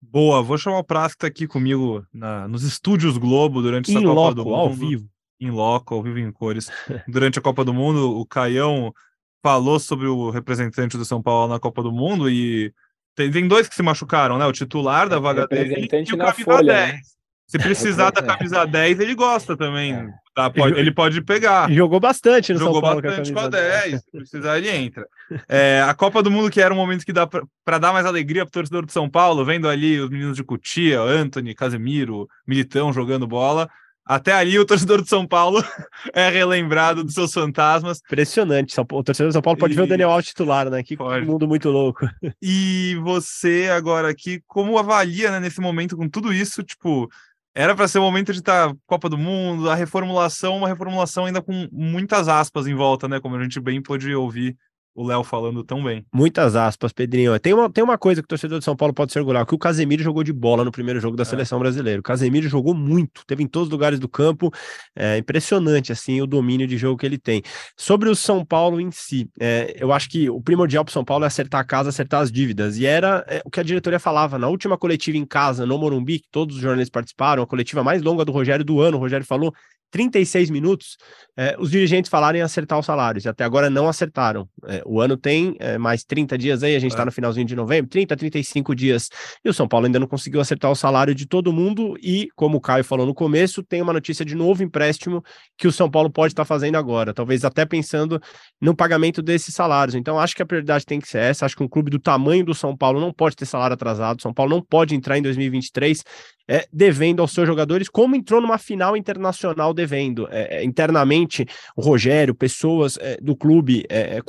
Boa, 0.00 0.42
vou 0.42 0.56
chamar 0.56 0.78
o 0.78 0.84
Praz 0.84 1.12
que 1.12 1.18
tá 1.18 1.26
aqui 1.26 1.46
comigo 1.46 2.06
na, 2.10 2.48
nos 2.48 2.62
estúdios 2.62 3.18
Globo 3.18 3.60
durante 3.60 3.90
essa 3.90 4.00
Copa 4.00 4.14
loco, 4.14 4.34
do 4.34 4.44
Mundo. 4.46 4.54
ao 4.54 4.70
vivo. 4.72 5.10
Em 5.38 5.50
loco, 5.50 5.94
ao 5.94 6.02
vivo 6.02 6.18
em 6.18 6.32
cores. 6.32 6.70
durante 7.06 7.38
a 7.38 7.42
Copa 7.42 7.62
do 7.66 7.74
Mundo, 7.74 8.18
o 8.18 8.24
Caião 8.24 8.94
falou 9.42 9.78
sobre 9.78 10.06
o 10.06 10.30
representante 10.30 10.96
do 10.96 11.04
São 11.04 11.20
Paulo 11.20 11.52
na 11.52 11.60
Copa 11.60 11.82
do 11.82 11.92
Mundo 11.92 12.30
e 12.30 12.72
tem, 13.14 13.30
tem 13.30 13.46
dois 13.46 13.68
que 13.68 13.74
se 13.74 13.82
machucaram, 13.82 14.38
né? 14.38 14.46
O 14.46 14.52
titular 14.52 15.06
da 15.06 15.16
é, 15.16 15.20
vaga 15.20 15.46
dele 15.46 15.86
e 15.92 16.14
o 16.14 16.16
camisa 16.16 16.44
folha, 16.44 16.72
10. 16.72 16.92
Né? 16.92 17.00
Se 17.46 17.58
precisar 17.58 18.10
da 18.10 18.22
camisa 18.22 18.64
10, 18.64 19.00
ele 19.00 19.14
gosta 19.14 19.56
também. 19.56 19.92
É. 19.92 20.08
Tá, 20.34 20.50
pode, 20.50 20.76
ele 20.78 20.90
pode 20.90 21.22
pegar. 21.22 21.70
Jogou 21.70 22.00
bastante 22.00 22.52
no 22.52 22.58
Jogou 22.58 22.74
São 22.74 22.82
Paulo. 22.82 23.02
bastante 23.02 23.32
com 23.32 23.38
a 23.38 23.48
10. 23.48 24.00
Se 24.00 24.10
precisar, 24.10 24.58
ele 24.58 24.68
entra. 24.68 25.06
É, 25.48 25.84
a 25.86 25.94
Copa 25.94 26.22
do 26.22 26.30
Mundo, 26.30 26.50
que 26.50 26.60
era 26.60 26.74
um 26.74 26.76
momento 26.76 27.04
que 27.04 27.12
dá 27.12 27.24
para 27.26 27.78
dar 27.78 27.92
mais 27.92 28.04
alegria 28.04 28.44
pro 28.44 28.50
torcedor 28.50 28.84
de 28.84 28.92
São 28.92 29.08
Paulo, 29.08 29.44
vendo 29.44 29.68
ali 29.68 30.00
os 30.00 30.10
meninos 30.10 30.36
de 30.36 30.42
Cutia, 30.42 31.00
Anthony, 31.00 31.54
Casemiro, 31.54 32.28
Militão 32.46 32.92
jogando 32.92 33.28
bola. 33.28 33.70
Até 34.06 34.32
ali, 34.32 34.58
o 34.58 34.66
torcedor 34.66 35.00
de 35.00 35.08
São 35.08 35.26
Paulo 35.26 35.62
é 36.12 36.28
relembrado 36.28 37.04
dos 37.04 37.14
seus 37.14 37.32
fantasmas. 37.32 38.02
Impressionante. 38.04 38.74
O 38.78 39.02
torcedor 39.02 39.28
de 39.28 39.34
São 39.34 39.40
Paulo 39.40 39.58
pode 39.58 39.72
e... 39.72 39.76
ver 39.76 39.82
o 39.82 39.86
Daniel 39.86 40.10
Alves 40.10 40.26
titular, 40.26 40.68
né? 40.68 40.82
Que 40.82 40.96
pode. 40.96 41.24
mundo 41.24 41.46
muito 41.46 41.70
louco. 41.70 42.06
E 42.42 42.98
você, 43.02 43.70
agora 43.72 44.08
aqui, 44.08 44.42
como 44.46 44.76
avalia 44.76 45.30
né, 45.30 45.40
nesse 45.40 45.60
momento 45.60 45.96
com 45.96 46.08
tudo 46.08 46.34
isso? 46.34 46.62
Tipo, 46.62 47.08
era 47.54 47.74
para 47.74 47.86
ser 47.86 47.98
o 47.98 48.02
momento 48.02 48.32
de 48.32 48.40
estar 48.40 48.68
tá 48.68 48.76
Copa 48.86 49.08
do 49.08 49.16
Mundo, 49.16 49.70
a 49.70 49.74
reformulação, 49.74 50.56
uma 50.56 50.68
reformulação 50.68 51.26
ainda 51.26 51.40
com 51.40 51.68
muitas 51.70 52.28
aspas 52.28 52.66
em 52.66 52.74
volta, 52.74 53.06
né? 53.06 53.20
Como 53.20 53.36
a 53.36 53.42
gente 53.42 53.60
bem 53.60 53.80
pôde 53.80 54.12
ouvir 54.14 54.56
o 54.94 55.04
Léo 55.06 55.24
falando 55.24 55.64
tão 55.64 55.82
bem. 55.82 56.06
Muitas 56.12 56.54
aspas, 56.54 56.92
Pedrinho. 56.92 57.38
Tem 57.40 57.52
uma, 57.52 57.68
tem 57.68 57.82
uma 57.82 57.98
coisa 57.98 58.22
que 58.22 58.26
o 58.26 58.28
torcedor 58.28 58.58
de 58.60 58.64
São 58.64 58.76
Paulo 58.76 58.94
pode 58.94 59.12
se 59.12 59.18
orgulhar, 59.18 59.44
que 59.44 59.54
o 59.54 59.58
Casemiro 59.58 60.02
jogou 60.02 60.22
de 60.22 60.32
bola 60.32 60.64
no 60.64 60.70
primeiro 60.70 61.00
jogo 61.00 61.16
da 61.16 61.22
é. 61.22 61.26
seleção 61.26 61.58
brasileira. 61.58 61.98
O 61.98 62.02
Casemiro 62.02 62.48
jogou 62.48 62.74
muito, 62.74 63.24
teve 63.26 63.42
em 63.42 63.46
todos 63.46 63.68
os 63.68 63.72
lugares 63.72 63.98
do 63.98 64.08
campo. 64.08 64.52
É 64.94 65.18
impressionante, 65.18 65.90
assim, 65.90 66.20
o 66.20 66.26
domínio 66.26 66.66
de 66.66 66.76
jogo 66.78 66.96
que 66.96 67.04
ele 67.04 67.18
tem. 67.18 67.42
Sobre 67.76 68.08
o 68.08 68.14
São 68.14 68.44
Paulo 68.44 68.80
em 68.80 68.90
si, 68.92 69.28
é, 69.40 69.74
eu 69.78 69.92
acho 69.92 70.08
que 70.08 70.30
o 70.30 70.40
primordial 70.40 70.84
para 70.84 70.92
São 70.92 71.04
Paulo 71.04 71.24
é 71.24 71.26
acertar 71.26 71.60
a 71.60 71.64
casa, 71.64 71.88
acertar 71.88 72.20
as 72.20 72.30
dívidas. 72.30 72.78
E 72.78 72.86
era 72.86 73.24
é, 73.26 73.42
o 73.44 73.50
que 73.50 73.58
a 73.58 73.64
diretoria 73.64 73.98
falava 73.98 74.38
na 74.38 74.48
última 74.48 74.78
coletiva 74.78 75.18
em 75.18 75.26
casa, 75.26 75.66
no 75.66 75.76
Morumbi, 75.76 76.20
que 76.20 76.28
todos 76.30 76.56
os 76.56 76.62
jornalistas 76.62 76.90
participaram, 76.90 77.42
a 77.42 77.46
coletiva 77.46 77.82
mais 77.82 78.00
longa 78.02 78.24
do 78.24 78.30
Rogério 78.30 78.64
do 78.64 78.80
ano. 78.80 78.96
O 78.96 79.00
Rogério 79.00 79.26
falou 79.26 79.52
36 79.94 80.50
minutos, 80.50 80.96
é, 81.36 81.54
os 81.56 81.70
dirigentes 81.70 82.10
falarem 82.10 82.42
acertar 82.42 82.76
os 82.80 82.84
salários, 82.84 83.24
e 83.24 83.28
até 83.28 83.44
agora 83.44 83.70
não 83.70 83.86
acertaram. 83.86 84.48
É, 84.66 84.82
o 84.84 85.00
ano 85.00 85.16
tem 85.16 85.56
é, 85.58 85.78
mais 85.78 86.04
30 86.04 86.36
dias 86.36 86.62
aí, 86.62 86.76
a 86.76 86.78
gente 86.78 86.92
está 86.92 87.02
é. 87.02 87.06
no 87.06 87.12
finalzinho 87.12 87.46
de 87.46 87.56
novembro, 87.56 87.90
30, 87.90 88.16
35 88.16 88.74
dias, 88.74 89.08
e 89.44 89.48
o 89.48 89.54
São 89.54 89.66
Paulo 89.68 89.86
ainda 89.86 89.98
não 89.98 90.06
conseguiu 90.06 90.40
acertar 90.40 90.70
o 90.70 90.74
salário 90.74 91.14
de 91.14 91.26
todo 91.26 91.52
mundo, 91.52 91.96
e 92.02 92.28
como 92.34 92.58
o 92.58 92.60
Caio 92.60 92.84
falou 92.84 93.06
no 93.06 93.14
começo, 93.14 93.62
tem 93.62 93.82
uma 93.82 93.92
notícia 93.92 94.24
de 94.24 94.34
novo 94.34 94.62
empréstimo 94.62 95.22
que 95.56 95.66
o 95.66 95.72
São 95.72 95.90
Paulo 95.90 96.10
pode 96.10 96.32
estar 96.32 96.42
tá 96.42 96.46
fazendo 96.46 96.76
agora, 96.76 97.12
talvez 97.12 97.44
até 97.44 97.64
pensando 97.64 98.20
no 98.60 98.74
pagamento 98.74 99.22
desses 99.22 99.54
salários. 99.54 99.94
Então, 99.94 100.18
acho 100.18 100.34
que 100.34 100.42
a 100.42 100.46
prioridade 100.46 100.84
tem 100.84 101.00
que 101.00 101.08
ser 101.08 101.18
essa. 101.18 101.46
Acho 101.46 101.56
que 101.56 101.62
um 101.62 101.68
clube 101.68 101.90
do 101.90 101.98
tamanho 101.98 102.44
do 102.44 102.54
São 102.54 102.76
Paulo 102.76 103.00
não 103.00 103.12
pode 103.12 103.36
ter 103.36 103.46
salário 103.46 103.74
atrasado. 103.74 104.22
São 104.22 104.32
Paulo 104.32 104.50
não 104.54 104.62
pode 104.62 104.94
entrar 104.94 105.18
em 105.18 105.22
2023 105.22 106.04
é, 106.46 106.66
devendo 106.72 107.20
aos 107.20 107.32
seus 107.32 107.46
jogadores, 107.46 107.88
como 107.88 108.14
entrou 108.14 108.40
numa 108.40 108.58
final 108.58 108.96
internacional 108.96 109.72
devendo. 109.72 110.28
É, 110.30 110.58
é 110.58 110.64
internamente, 110.64 111.46
o 111.76 111.82
Rogério, 111.82 112.34
pessoas 112.34 112.98
é, 113.00 113.16
do 113.20 113.34
clube 113.34 113.84
é, 113.88 114.16
é, 114.16 114.22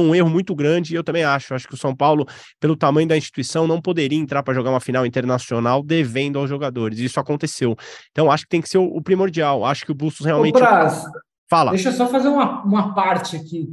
um 0.00 0.14
erro 0.14 0.28
muito 0.28 0.54
grande, 0.54 0.92
e 0.92 0.96
eu 0.96 1.04
também 1.04 1.24
acho. 1.24 1.54
Acho 1.54 1.68
que 1.68 1.74
o 1.74 1.78
São 1.78 1.94
Paulo, 1.94 2.26
pelo 2.60 2.76
tamanho 2.76 3.08
da 3.08 3.16
instituição, 3.16 3.66
não 3.66 3.80
poderia 3.80 4.18
entrar 4.18 4.42
para 4.42 4.54
jogar 4.54 4.70
uma 4.70 4.80
final 4.80 5.04
internacional 5.04 5.82
devendo 5.82 6.38
aos 6.38 6.48
jogadores. 6.48 6.98
Isso 6.98 7.20
aconteceu. 7.20 7.76
Então, 8.10 8.30
acho 8.30 8.44
que 8.44 8.50
tem 8.50 8.60
que 8.60 8.68
ser 8.68 8.78
o, 8.78 8.84
o 8.84 9.02
primordial. 9.02 9.64
Acho 9.64 9.84
que 9.84 9.92
o 9.92 9.94
Bustos 9.94 10.26
realmente. 10.26 10.56
Ô, 10.56 10.58
Praz, 10.58 11.04
Fala. 11.48 11.70
Deixa 11.70 11.88
eu 11.88 11.92
só 11.94 12.06
fazer 12.06 12.28
uma, 12.28 12.62
uma 12.62 12.94
parte 12.94 13.36
aqui. 13.36 13.68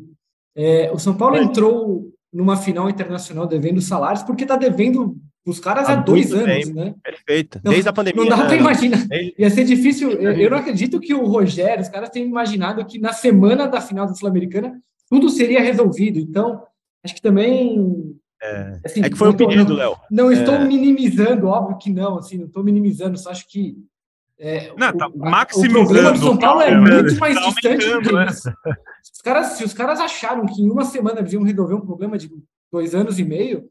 o 0.94 0.98
São 0.98 1.14
Paulo 1.14 1.36
entrou 1.38 2.12
numa 2.34 2.58
final 2.58 2.90
internacional 2.90 3.48
devendo 3.48 3.82
salários 3.82 4.24
porque 4.24 4.44
está 4.44 4.56
devendo 4.56 5.18
os 5.46 5.60
caras 5.60 5.88
há, 5.88 5.94
há 5.94 5.96
dois 5.98 6.34
anos, 6.34 6.66
tempo. 6.66 6.76
né? 6.76 6.96
Perfeito. 7.04 7.60
Desde 7.64 7.88
a 7.88 7.94
pandemia. 7.94 8.24
Não 8.24 8.30
dá 8.30 8.38
né? 8.38 8.46
para 8.46 8.56
imaginar. 8.56 9.06
Ia 9.38 9.50
ser 9.50 9.64
difícil. 9.64 10.12
Eu, 10.12 10.32
eu, 10.32 10.50
não 10.50 10.58
acredito 10.58 11.00
que 11.00 11.14
o 11.14 11.26
Rogério, 11.26 11.84
os 11.84 11.90
caras 11.90 12.10
tenham 12.10 12.28
imaginado 12.28 12.84
que 12.86 12.98
na 12.98 13.14
semana 13.14 13.68
da 13.68 13.80
final 13.80 14.08
da 14.08 14.14
Sul-Americana 14.16 14.74
tudo 15.16 15.30
seria 15.30 15.62
resolvido. 15.62 16.20
Então, 16.20 16.62
acho 17.04 17.16
que 17.16 17.22
também. 17.22 18.14
É, 18.42 18.80
assim, 18.86 19.02
é 19.02 19.10
que 19.10 19.16
foi 19.16 19.30
um 19.30 19.34
pedido, 19.34 19.74
Léo. 19.74 19.96
Não, 20.12 20.30
estou 20.32 20.56
é. 20.56 20.66
minimizando, 20.66 21.48
óbvio 21.48 21.78
que 21.78 21.90
não, 21.90 22.18
assim, 22.18 22.38
não 22.38 22.48
estou 22.48 22.64
minimizando, 22.64 23.18
só 23.18 23.32
acho 23.32 23.48
que. 23.48 23.78
É, 24.38 24.74
não, 24.78 24.92
tá 24.92 25.08
o, 25.08 25.18
maximizando. 25.18 25.84
O 25.84 25.86
problema 25.86 26.12
do 26.12 26.20
São 26.20 26.38
Paulo 26.38 26.62
é 26.62 26.78
muito 26.78 27.18
mais 27.18 27.36
tá 27.36 27.48
distante 27.48 27.90
do 27.90 28.02
que 28.02 28.24
isso. 28.30 28.54
Os 29.14 29.22
caras, 29.22 29.46
se 29.54 29.64
os 29.64 29.74
caras 29.74 30.00
acharam 30.02 30.46
que 30.46 30.62
em 30.62 30.70
uma 30.70 30.84
semana 30.84 31.22
eles 31.22 31.32
iam 31.32 31.44
resolver 31.44 31.76
um 31.76 31.86
problema 31.86 32.18
de 32.18 32.30
dois 32.70 32.94
anos 32.94 33.18
e 33.18 33.24
meio, 33.24 33.70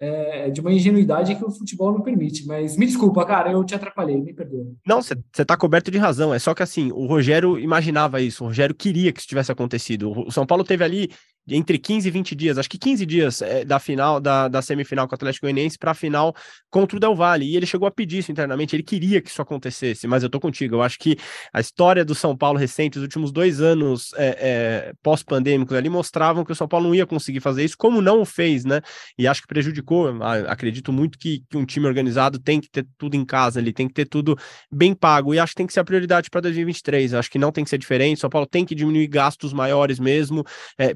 é, 0.00 0.50
de 0.50 0.60
uma 0.60 0.72
ingenuidade 0.72 1.34
que 1.34 1.44
o 1.44 1.50
futebol 1.50 1.92
não 1.92 2.02
permite. 2.02 2.46
Mas 2.46 2.76
me 2.76 2.86
desculpa, 2.86 3.24
cara, 3.24 3.52
eu 3.52 3.64
te 3.64 3.74
atrapalhei, 3.74 4.20
me 4.20 4.32
perdoa. 4.32 4.66
Não, 4.86 5.00
você 5.02 5.14
está 5.38 5.56
coberto 5.56 5.90
de 5.90 5.98
razão. 5.98 6.32
É 6.34 6.38
só 6.38 6.54
que 6.54 6.62
assim, 6.62 6.90
o 6.92 7.06
Rogério 7.06 7.58
imaginava 7.58 8.20
isso, 8.20 8.44
o 8.44 8.48
Rogério 8.48 8.74
queria 8.74 9.12
que 9.12 9.20
isso 9.20 9.28
tivesse 9.28 9.52
acontecido. 9.52 10.12
O 10.26 10.30
São 10.30 10.46
Paulo 10.46 10.64
teve 10.64 10.84
ali 10.84 11.10
entre 11.48 11.78
15 11.78 12.08
e 12.08 12.10
20 12.10 12.34
dias, 12.34 12.58
acho 12.58 12.70
que 12.70 12.78
15 12.78 13.04
dias 13.04 13.42
é, 13.42 13.64
da 13.64 13.78
final, 13.78 14.18
da, 14.18 14.48
da 14.48 14.62
semifinal 14.62 15.06
com 15.06 15.12
o 15.12 15.16
Atlético 15.16 15.44
Goianiense 15.46 15.78
para 15.78 15.90
a 15.90 15.94
final 15.94 16.34
contra 16.70 16.96
o 16.96 17.00
Del 17.00 17.14
Valle. 17.14 17.44
E 17.44 17.56
ele 17.56 17.66
chegou 17.66 17.86
a 17.86 17.90
pedir 17.90 18.18
isso 18.18 18.32
internamente, 18.32 18.74
ele 18.74 18.82
queria 18.82 19.20
que 19.20 19.28
isso 19.28 19.42
acontecesse, 19.42 20.06
mas 20.06 20.22
eu 20.22 20.30
tô 20.30 20.40
contigo. 20.40 20.76
Eu 20.76 20.82
acho 20.82 20.98
que 20.98 21.16
a 21.52 21.60
história 21.60 22.04
do 22.04 22.14
São 22.14 22.36
Paulo 22.36 22.58
recente, 22.58 22.96
os 22.96 23.02
últimos 23.02 23.30
dois 23.30 23.60
anos 23.60 24.12
é, 24.16 24.26
é, 24.26 24.92
pós-pandêmicos 25.02 25.76
ali, 25.76 25.88
mostravam 25.88 26.44
que 26.44 26.52
o 26.52 26.54
São 26.54 26.66
Paulo 26.66 26.88
não 26.88 26.94
ia 26.94 27.06
conseguir 27.06 27.40
fazer 27.40 27.64
isso, 27.64 27.76
como 27.76 28.00
não 28.00 28.22
o 28.22 28.24
fez, 28.24 28.64
né? 28.64 28.80
E 29.18 29.26
acho 29.26 29.42
que 29.42 29.48
prejudicou. 29.48 30.22
Acredito 30.48 30.92
muito 30.92 31.18
que, 31.18 31.42
que 31.50 31.56
um 31.56 31.66
time 31.66 31.86
organizado 31.86 32.38
tem 32.38 32.60
que 32.60 32.70
ter 32.70 32.86
tudo 32.96 33.16
em 33.16 33.24
casa, 33.24 33.60
ele 33.60 33.72
tem 33.72 33.86
que 33.86 33.94
ter 33.94 34.06
tudo 34.06 34.36
bem 34.72 34.94
pago. 34.94 35.34
E 35.34 35.38
acho 35.38 35.52
que 35.52 35.56
tem 35.56 35.66
que 35.66 35.72
ser 35.72 35.80
a 35.80 35.84
prioridade 35.84 36.30
para 36.30 36.40
2023. 36.40 37.14
Acho 37.14 37.30
que 37.30 37.38
não 37.38 37.52
tem 37.52 37.64
que 37.64 37.70
ser 37.70 37.78
diferente. 37.78 38.20
São 38.20 38.30
Paulo 38.30 38.46
tem 38.46 38.64
que 38.64 38.74
diminuir 38.74 39.06
gastos 39.08 39.52
maiores 39.52 39.98
mesmo, 39.98 40.44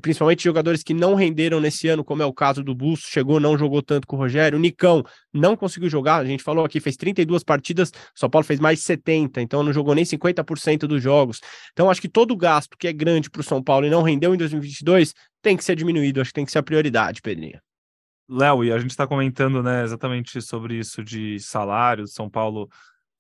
principalmente 0.01 0.38
principalmente 0.39 0.45
jogadores 0.45 0.83
que 0.83 0.95
não 0.95 1.15
renderam 1.15 1.61
nesse 1.61 1.89
ano, 1.89 2.05
como 2.05 2.23
é 2.23 2.27
o 2.27 2.33
caso 2.33 2.63
do 2.63 2.75
Busto, 2.75 3.09
chegou, 3.09 3.41
não 3.41 3.59
jogou 3.59 3.83
tanto 3.83 4.07
com 4.07 4.17
o 4.17 4.19
Rogério. 4.19 4.57
O 4.57 4.61
Nicão 4.61 5.05
não 5.33 5.57
conseguiu 5.57 5.91
jogar, 5.91 6.17
a 6.17 6.25
gente 6.25 6.43
falou 6.43 6.65
aqui, 6.65 6.81
fez 6.81 6.97
32 6.97 7.43
partidas, 7.43 7.93
São 8.15 8.31
Paulo 8.31 8.47
fez 8.47 8.61
mais 8.61 8.81
70, 8.81 9.43
então 9.43 9.63
não 9.63 9.73
jogou 9.73 9.95
nem 9.95 10.05
50% 10.05 10.87
dos 10.87 11.03
jogos. 11.03 11.41
Então 11.73 11.91
acho 11.91 12.01
que 12.01 12.09
todo 12.09 12.33
o 12.33 12.37
gasto 12.37 12.77
que 12.79 12.87
é 12.87 12.93
grande 12.93 13.29
para 13.29 13.41
o 13.41 13.45
São 13.45 13.63
Paulo 13.63 13.87
e 13.87 13.91
não 13.91 14.03
rendeu 14.03 14.35
em 14.35 14.39
2022 14.39 15.13
tem 15.43 15.57
que 15.57 15.65
ser 15.65 15.77
diminuído, 15.77 16.21
acho 16.21 16.31
que 16.31 16.35
tem 16.35 16.45
que 16.45 16.53
ser 16.53 16.59
a 16.59 16.63
prioridade, 16.63 17.21
Pedrinho. 17.21 17.61
Léo, 18.31 18.63
e 18.63 18.71
a 18.73 18.79
gente 18.79 18.91
está 18.91 19.07
comentando 19.07 19.63
né, 19.63 19.83
exatamente 19.83 20.41
sobre 20.43 20.79
isso 20.79 21.03
de 21.03 21.39
salário, 21.41 22.07
São 22.07 22.29
Paulo 22.29 22.69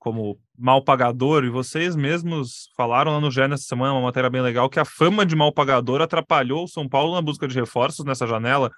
como 0.08 0.38
mal 0.56 0.82
pagador, 0.82 1.44
e 1.44 1.50
vocês 1.50 1.94
mesmos 1.94 2.70
falaram 2.74 3.12
lá 3.12 3.20
no 3.20 3.30
GE 3.30 3.46
nessa 3.46 3.64
semana, 3.64 3.92
uma 3.92 4.02
matéria 4.02 4.30
bem 4.30 4.40
legal, 4.40 4.70
que 4.70 4.80
a 4.80 4.84
fama 4.84 5.26
de 5.26 5.36
mal 5.36 5.52
pagador 5.52 6.00
atrapalhou 6.00 6.64
o 6.64 6.68
São 6.68 6.88
Paulo 6.88 7.14
na 7.14 7.20
busca 7.20 7.46
de 7.46 7.54
reforços 7.54 8.04
nessa 8.06 8.26
janela. 8.26 8.70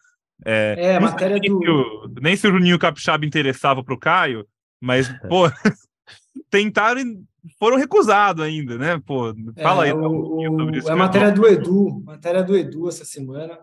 É, 0.45 0.75
é 0.79 0.97
a 0.97 1.01
matéria 1.01 1.39
nem 1.39 1.51
do. 1.51 1.61
Se 1.61 1.71
o, 1.71 2.15
nem 2.21 2.37
se 2.37 2.49
o 2.49 2.53
Juninho 2.53 2.79
Capixaba 2.79 3.25
interessava 3.25 3.85
para 3.85 3.95
o 3.95 3.99
Caio, 3.99 4.45
mas, 4.81 5.09
pô, 5.29 5.45
tentaram 6.51 7.01
e 7.01 7.25
foram 7.59 7.77
recusados 7.77 8.45
ainda, 8.45 8.77
né? 8.77 9.01
Pô, 9.07 9.33
fala 9.63 9.87
é, 9.87 9.91
aí. 9.91 9.97
O, 9.97 10.59
sobre 10.59 10.79
isso, 10.79 10.89
é 10.89 10.93
a 10.93 10.97
matéria 10.97 11.31
do 11.31 11.47
Edu, 11.47 12.03
matéria 12.05 12.43
do 12.43 12.57
Edu 12.57 12.89
essa 12.89 13.05
semana. 13.05 13.57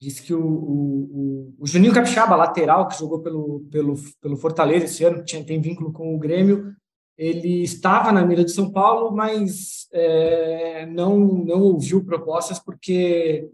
Diz 0.00 0.18
que 0.18 0.34
o, 0.34 0.44
o, 0.44 1.54
o, 1.60 1.66
Juninho 1.66 1.92
Capixaba, 1.92 2.34
lateral, 2.34 2.88
que 2.88 2.98
jogou 2.98 3.22
pelo, 3.22 3.60
pelo, 3.70 3.94
pelo 4.20 4.36
Fortaleza 4.36 4.86
esse 4.86 5.04
ano, 5.04 5.24
tinha, 5.24 5.44
tem 5.44 5.60
vínculo 5.60 5.92
com 5.92 6.12
o 6.12 6.18
Grêmio, 6.18 6.74
ele 7.22 7.62
estava 7.62 8.10
na 8.10 8.26
mira 8.26 8.44
de 8.44 8.50
São 8.50 8.72
Paulo, 8.72 9.12
mas 9.12 9.86
é, 9.92 10.86
não, 10.86 11.20
não 11.20 11.62
ouviu 11.62 12.04
propostas 12.04 12.58
porque 12.58 13.48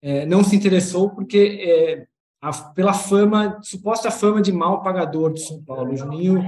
é, 0.00 0.24
não 0.26 0.44
se 0.44 0.54
interessou, 0.54 1.10
porque 1.10 1.58
é, 1.60 2.06
a, 2.40 2.52
pela 2.52 2.94
fama, 2.94 3.58
suposta 3.62 4.12
fama 4.12 4.40
de 4.40 4.52
mal 4.52 4.80
pagador 4.84 5.32
do 5.32 5.40
São 5.40 5.60
Paulo. 5.64 5.92
O 5.92 5.96
Juninho 5.96 6.40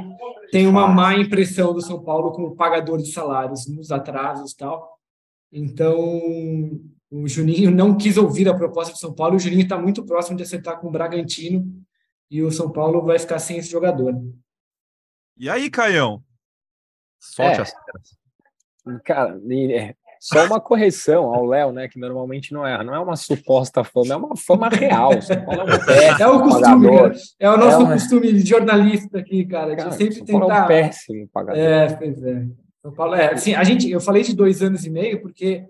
tem 0.52 0.68
uma 0.68 0.86
má 0.86 1.16
impressão 1.16 1.74
do 1.74 1.82
São 1.82 2.00
Paulo 2.00 2.30
como 2.30 2.54
pagador 2.54 2.98
de 2.98 3.12
salários, 3.12 3.66
nos 3.66 3.90
atrasos 3.90 4.52
e 4.52 4.56
tal. 4.56 4.88
Então, 5.52 6.00
o 7.10 7.26
Juninho 7.26 7.72
não 7.72 7.96
quis 7.96 8.16
ouvir 8.16 8.48
a 8.48 8.54
proposta 8.54 8.92
do 8.92 8.98
São 8.98 9.12
Paulo. 9.12 9.34
O 9.34 9.40
Juninho 9.40 9.62
está 9.62 9.76
muito 9.76 10.04
próximo 10.04 10.36
de 10.36 10.44
acertar 10.44 10.80
com 10.80 10.86
o 10.86 10.92
Bragantino 10.92 11.66
e 12.30 12.40
o 12.40 12.52
São 12.52 12.70
Paulo 12.70 13.02
vai 13.02 13.18
ficar 13.18 13.40
sem 13.40 13.58
esse 13.58 13.68
jogador. 13.68 14.14
E 15.36 15.50
aí, 15.50 15.68
Caião? 15.68 16.22
Solte 17.22 17.60
é. 17.60 17.62
as 17.62 17.72
Cara, 19.04 19.40
é, 19.70 19.94
só 20.18 20.44
uma 20.44 20.60
correção 20.60 21.32
ao 21.32 21.46
Léo, 21.46 21.70
né? 21.70 21.86
Que 21.86 22.00
normalmente 22.00 22.52
não 22.52 22.66
é, 22.66 22.82
não 22.82 22.92
é 22.92 22.98
uma 22.98 23.14
suposta 23.14 23.84
fama, 23.84 24.14
é 24.14 24.16
uma 24.16 24.36
fama 24.36 24.68
real. 24.68 25.12
é, 25.12 25.18
é, 26.20 26.26
o 26.26 26.42
costume, 26.42 26.90
né? 26.90 27.12
é 27.38 27.48
o 27.48 27.56
nosso 27.56 27.76
é 27.76 27.78
uma... 27.78 27.92
costume 27.92 28.32
de 28.32 28.48
jornalista 28.48 29.20
aqui, 29.20 29.44
cara. 29.44 29.76
cara 29.76 29.92
sempre 29.92 30.24
tentar. 30.24 30.58
É 30.58 30.64
um 30.64 30.66
péssimo 30.66 31.28
pagador. 31.32 31.62
É, 31.62 31.94
pois 31.94 32.22
é. 32.24 32.46
São 32.82 32.92
Paulo, 32.92 33.14
é, 33.14 33.34
assim, 33.34 33.54
a 33.54 33.62
gente, 33.62 33.88
eu 33.88 34.00
falei 34.00 34.24
de 34.24 34.34
dois 34.34 34.60
anos 34.60 34.84
e 34.84 34.90
meio 34.90 35.22
porque 35.22 35.64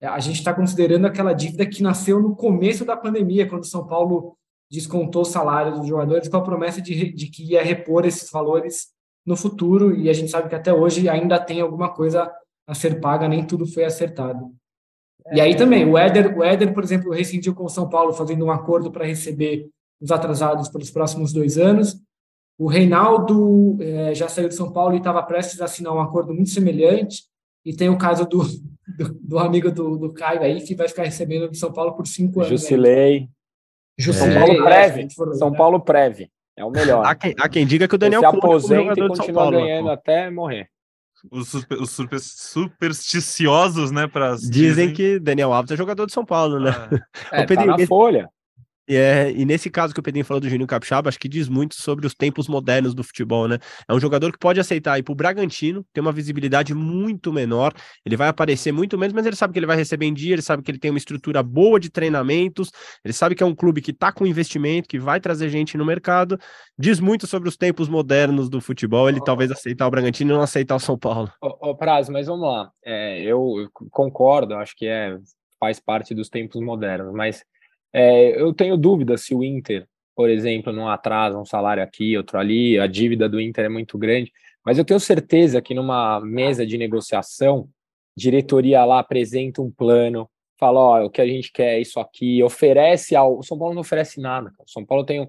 a 0.00 0.18
gente 0.18 0.36
está 0.36 0.54
considerando 0.54 1.06
aquela 1.06 1.34
dívida 1.34 1.66
que 1.66 1.82
nasceu 1.82 2.20
no 2.20 2.34
começo 2.34 2.86
da 2.86 2.96
pandemia, 2.96 3.46
quando 3.46 3.66
São 3.66 3.86
Paulo 3.86 4.34
descontou 4.70 5.22
o 5.22 5.26
salário 5.26 5.72
dos 5.72 5.86
jogadores 5.86 6.28
com 6.28 6.36
a 6.38 6.42
promessa 6.42 6.80
de, 6.80 7.12
de 7.12 7.26
que 7.28 7.52
ia 7.52 7.62
repor 7.62 8.06
esses 8.06 8.30
valores 8.30 8.95
no 9.26 9.36
futuro, 9.36 9.94
e 9.94 10.08
a 10.08 10.12
gente 10.12 10.30
sabe 10.30 10.48
que 10.48 10.54
até 10.54 10.72
hoje 10.72 11.08
ainda 11.08 11.38
tem 11.40 11.60
alguma 11.60 11.92
coisa 11.92 12.32
a 12.66 12.74
ser 12.74 13.00
paga, 13.00 13.28
nem 13.28 13.44
tudo 13.44 13.66
foi 13.66 13.84
acertado. 13.84 14.54
É, 15.26 15.36
e 15.36 15.40
aí 15.40 15.56
também, 15.56 15.84
o 15.84 15.98
Éder, 15.98 16.38
o 16.38 16.44
Éder, 16.44 16.72
por 16.72 16.84
exemplo, 16.84 17.12
rescindiu 17.12 17.54
com 17.54 17.64
o 17.64 17.68
São 17.68 17.88
Paulo, 17.88 18.12
fazendo 18.12 18.44
um 18.44 18.50
acordo 18.50 18.90
para 18.90 19.04
receber 19.04 19.68
os 20.00 20.12
atrasados 20.12 20.68
pelos 20.68 20.90
próximos 20.90 21.32
dois 21.32 21.58
anos. 21.58 22.00
O 22.58 22.68
Reinaldo 22.68 23.76
é, 23.80 24.14
já 24.14 24.28
saiu 24.28 24.48
de 24.48 24.54
São 24.54 24.72
Paulo 24.72 24.94
e 24.94 24.98
estava 24.98 25.22
prestes 25.22 25.60
a 25.60 25.64
assinar 25.64 25.92
um 25.92 26.00
acordo 26.00 26.32
muito 26.32 26.50
semelhante. 26.50 27.24
E 27.64 27.74
tem 27.74 27.88
o 27.88 27.98
caso 27.98 28.26
do, 28.26 28.44
do, 28.96 29.14
do 29.20 29.38
amigo 29.38 29.70
do, 29.72 29.98
do, 29.98 30.12
Caio 30.12 30.42
aí, 30.42 30.62
que 30.62 30.74
vai 30.74 30.88
ficar 30.88 31.02
recebendo 31.02 31.50
de 31.50 31.58
São 31.58 31.72
Paulo 31.72 31.94
por 31.94 32.06
cinco 32.06 32.40
anos. 32.40 32.60
Jusilei. 32.60 33.28
São 33.98 34.32
Paulo 34.32 34.52
é, 34.52 34.62
Preve. 34.62 35.08
São 35.10 35.52
Paulo 35.52 35.80
Preve. 35.80 36.30
É 36.56 36.64
o 36.64 36.70
melhor. 36.70 37.04
Há 37.04 37.14
quem, 37.14 37.34
há 37.38 37.48
quem 37.48 37.66
diga 37.66 37.86
que 37.86 37.94
o 37.94 37.98
Daniel 37.98 38.20
se 38.20 38.26
aposenta 38.26 38.98
e 38.98 39.08
continua 39.08 39.50
ganhando 39.50 39.90
até 39.90 40.30
morrer. 40.30 40.68
Os, 41.30 41.48
super, 41.48 41.78
os 41.78 41.90
super, 41.90 42.20
supersticiosos, 42.20 43.90
né? 43.90 44.06
Pra, 44.06 44.34
dizem, 44.34 44.50
dizem, 44.50 44.92
que 44.92 45.18
Daniel 45.18 45.52
Alves 45.52 45.72
é 45.72 45.76
jogador 45.76 46.06
de 46.06 46.12
São 46.12 46.24
Paulo, 46.24 46.60
né? 46.60 46.70
Ah. 46.70 47.06
É, 47.32 47.44
Pedrinho, 47.44 47.72
tá 47.72 47.78
na 47.78 47.86
folha. 47.86 48.30
E, 48.88 48.96
é, 48.96 49.32
e 49.32 49.44
nesse 49.44 49.68
caso 49.68 49.92
que 49.92 50.00
o 50.00 50.02
Pedrinho 50.02 50.24
falou 50.24 50.40
do 50.40 50.48
Juninho 50.48 50.66
Capixaba, 50.66 51.08
acho 51.08 51.18
que 51.18 51.28
diz 51.28 51.48
muito 51.48 51.74
sobre 51.74 52.06
os 52.06 52.14
tempos 52.14 52.48
modernos 52.48 52.94
do 52.94 53.02
futebol, 53.02 53.48
né? 53.48 53.58
É 53.88 53.94
um 53.94 54.00
jogador 54.00 54.32
que 54.32 54.38
pode 54.38 54.60
aceitar 54.60 54.98
ir 54.98 55.02
pro 55.02 55.14
Bragantino, 55.14 55.84
tem 55.92 56.00
uma 56.00 56.12
visibilidade 56.12 56.74
muito 56.74 57.32
menor, 57.32 57.72
ele 58.04 58.16
vai 58.16 58.28
aparecer 58.28 58.72
muito 58.72 58.96
menos, 58.96 59.12
mas 59.12 59.26
ele 59.26 59.36
sabe 59.36 59.52
que 59.52 59.58
ele 59.58 59.66
vai 59.66 59.76
receber 59.76 60.06
em 60.06 60.14
dia, 60.14 60.34
ele 60.34 60.42
sabe 60.42 60.62
que 60.62 60.70
ele 60.70 60.78
tem 60.78 60.90
uma 60.90 60.98
estrutura 60.98 61.42
boa 61.42 61.80
de 61.80 61.90
treinamentos, 61.90 62.70
ele 63.04 63.12
sabe 63.12 63.34
que 63.34 63.42
é 63.42 63.46
um 63.46 63.54
clube 63.54 63.80
que 63.80 63.92
tá 63.92 64.12
com 64.12 64.26
investimento, 64.26 64.88
que 64.88 64.98
vai 64.98 65.20
trazer 65.20 65.48
gente 65.48 65.76
no 65.76 65.84
mercado, 65.84 66.38
diz 66.78 67.00
muito 67.00 67.26
sobre 67.26 67.48
os 67.48 67.56
tempos 67.56 67.88
modernos 67.88 68.48
do 68.48 68.60
futebol, 68.60 69.08
ele 69.08 69.18
oh, 69.20 69.24
talvez 69.24 69.50
aceitar 69.50 69.86
o 69.86 69.90
Bragantino 69.90 70.32
e 70.32 70.34
não 70.34 70.42
aceitar 70.42 70.76
o 70.76 70.80
São 70.80 70.98
Paulo. 70.98 71.30
Ô, 71.42 71.48
oh, 71.48 71.70
oh, 71.70 71.76
Prazo, 71.76 72.12
mas 72.12 72.26
vamos 72.26 72.46
lá, 72.46 72.70
é, 72.84 73.22
eu 73.22 73.68
concordo, 73.90 74.54
acho 74.54 74.76
que 74.76 74.86
é 74.86 75.16
faz 75.58 75.80
parte 75.80 76.14
dos 76.14 76.28
tempos 76.28 76.60
modernos, 76.60 77.12
mas 77.14 77.42
É, 77.92 78.40
eu 78.40 78.52
tenho 78.52 78.76
dúvida 78.76 79.16
se 79.16 79.34
o 79.34 79.42
Inter, 79.42 79.86
por 80.14 80.30
exemplo, 80.30 80.72
não 80.72 80.88
atrasa 80.88 81.38
um 81.38 81.44
salário 81.44 81.82
aqui, 81.82 82.16
outro 82.16 82.38
ali, 82.38 82.78
a 82.78 82.86
dívida 82.86 83.28
do 83.28 83.40
Inter 83.40 83.66
é 83.66 83.68
muito 83.68 83.98
grande, 83.98 84.32
mas 84.64 84.78
eu 84.78 84.84
tenho 84.84 84.98
certeza 84.98 85.60
que 85.62 85.74
numa 85.74 86.20
mesa 86.20 86.66
de 86.66 86.76
negociação, 86.76 87.68
diretoria 88.16 88.84
lá 88.84 88.98
apresenta 88.98 89.60
um 89.62 89.70
plano, 89.70 90.28
fala, 90.58 90.80
ó, 90.80 91.04
o 91.04 91.10
que 91.10 91.20
a 91.20 91.26
gente 91.26 91.52
quer 91.52 91.76
é 91.76 91.80
isso 91.80 92.00
aqui, 92.00 92.42
oferece 92.42 93.14
ao... 93.14 93.38
O 93.38 93.42
São 93.42 93.58
Paulo 93.58 93.74
não 93.74 93.82
oferece 93.82 94.20
nada, 94.20 94.52
o 94.58 94.70
São 94.70 94.84
Paulo 94.84 95.04
tem 95.04 95.20
um 95.20 95.28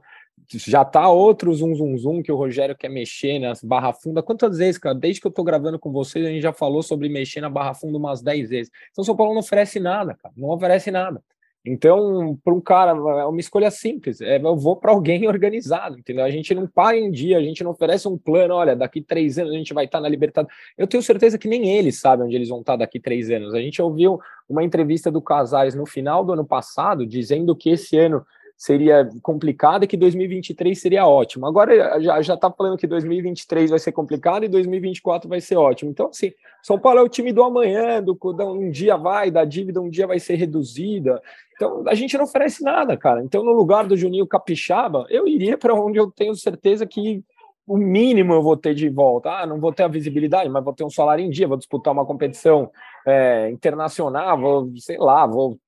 já 0.50 0.86
tá 0.86 1.10
outro 1.10 1.54
zum 1.54 1.76
zum 1.76 1.98
zum 1.98 2.22
que 2.22 2.32
o 2.32 2.36
Rogério 2.36 2.76
quer 2.76 2.90
mexer 2.90 3.40
nas 3.40 3.62
barra 3.62 3.92
funda. 3.92 4.24
Quantas 4.24 4.58
vezes, 4.58 4.78
cara? 4.78 4.96
Desde 4.96 5.20
que 5.20 5.28
eu 5.28 5.32
tô 5.32 5.44
gravando 5.44 5.80
com 5.80 5.92
vocês, 5.92 6.26
a 6.26 6.30
gente 6.30 6.42
já 6.42 6.54
falou 6.54 6.82
sobre 6.82 7.10
mexer 7.10 7.42
na 7.42 7.50
barra 7.50 7.74
funda 7.74 7.98
umas 7.98 8.22
10 8.22 8.50
vezes. 8.50 8.72
Então, 8.92 9.02
o 9.02 9.06
São 9.06 9.16
Paulo 9.16 9.34
não 9.34 9.42
oferece 9.42 9.80
nada, 9.80 10.14
cara. 10.16 10.34
Não 10.38 10.50
oferece 10.50 10.92
nada. 10.92 11.22
Então, 11.70 12.40
para 12.46 12.54
um 12.54 12.62
cara, 12.62 12.92
é 12.92 13.26
uma 13.26 13.40
escolha 13.42 13.70
simples. 13.70 14.22
É, 14.22 14.38
eu 14.38 14.56
vou 14.56 14.78
para 14.78 14.92
alguém 14.92 15.28
organizado, 15.28 16.00
entendeu? 16.00 16.24
A 16.24 16.32
gente 16.32 16.56
não 16.56 16.66
para 16.66 16.98
em 16.98 17.12
dia, 17.12 17.38
a 17.38 17.44
gente 17.44 17.64
não 17.64 17.72
oferece 17.72 18.08
um 18.08 18.18
plano. 18.18 18.54
Olha, 18.54 18.76
daqui 18.76 19.02
três 19.02 19.38
anos 19.38 19.54
a 19.54 19.58
gente 19.58 19.74
vai 19.74 19.86
estar 19.86 19.98
tá 19.98 20.02
na 20.02 20.08
Libertadores. 20.08 20.56
Eu 20.78 20.88
tenho 20.88 21.04
certeza 21.04 21.38
que 21.38 21.48
nem 21.48 21.70
eles 21.78 22.00
sabem 22.00 22.26
onde 22.26 22.36
eles 22.36 22.48
vão 22.48 22.62
estar 22.62 22.74
tá 22.74 22.78
daqui 22.78 23.00
três 23.00 23.30
anos. 23.30 23.54
A 23.54 23.60
gente 23.60 23.82
ouviu 23.82 24.20
uma 24.48 24.64
entrevista 24.64 25.12
do 25.12 25.22
Casares 25.22 25.76
no 25.76 25.86
final 25.86 26.24
do 26.24 26.32
ano 26.32 26.46
passado, 26.46 27.06
dizendo 27.06 27.54
que 27.54 27.70
esse 27.70 27.98
ano 27.98 28.26
seria 28.58 29.08
complicado 29.22 29.84
e 29.84 29.88
que 29.88 29.96
2023 29.96 30.82
seria 30.82 31.06
ótimo. 31.06 31.46
Agora 31.46 32.02
já 32.02 32.34
está 32.34 32.52
falando 32.52 32.78
que 32.78 32.88
2023 32.88 33.70
vai 33.70 33.78
ser 33.78 33.92
complicado 33.92 34.46
e 34.46 34.48
2024 34.48 35.30
vai 35.30 35.40
ser 35.40 35.58
ótimo. 35.58 35.92
Então 35.92 36.08
assim, 36.08 36.32
São 36.64 36.80
Paulo 36.80 37.00
é 37.00 37.04
o 37.04 37.08
time 37.08 37.32
do 37.32 37.44
amanhã, 37.44 38.02
do 38.02 38.18
um 38.42 38.72
dia 38.72 38.98
vai, 38.98 39.30
da 39.30 39.46
dívida 39.46 39.80
um 39.80 39.90
dia 39.90 40.08
vai 40.08 40.20
ser 40.20 40.36
reduzida. 40.36 41.22
Então 41.56 41.84
a 41.88 41.94
gente 41.94 42.18
não 42.18 42.24
oferece 42.24 42.64
nada, 42.64 42.98
cara. 42.98 43.24
Então 43.24 43.44
no 43.44 43.52
lugar 43.52 43.86
do 43.86 43.96
Juninho 43.96 44.26
Capixaba, 44.26 45.06
eu 45.10 45.28
iria 45.28 45.56
para 45.56 45.76
onde 45.76 46.00
eu 46.00 46.10
tenho 46.10 46.34
certeza 46.34 46.86
que 46.88 47.24
o 47.68 47.78
mínimo 47.78 48.34
eu 48.34 48.42
vou 48.42 48.58
ter 48.58 48.74
de 48.74 48.90
volta. 48.90 49.30
Ah, 49.30 49.46
não 49.46 49.60
vou 49.60 49.74
ter 49.74 49.84
a 49.84 49.90
visibilidade, 49.90 50.50
mas 50.50 50.64
vou 50.64 50.74
ter 50.74 50.86
um 50.86 50.90
salário 50.90 51.24
em 51.24 51.30
dia, 51.30 51.48
vou 51.48 51.58
disputar 51.58 51.94
uma 51.94 52.06
competição 52.06 52.72
é, 53.06 53.50
internacional, 53.52 54.40
vou, 54.40 54.72
sei 54.78 54.98
lá, 54.98 55.28
vou 55.28 55.60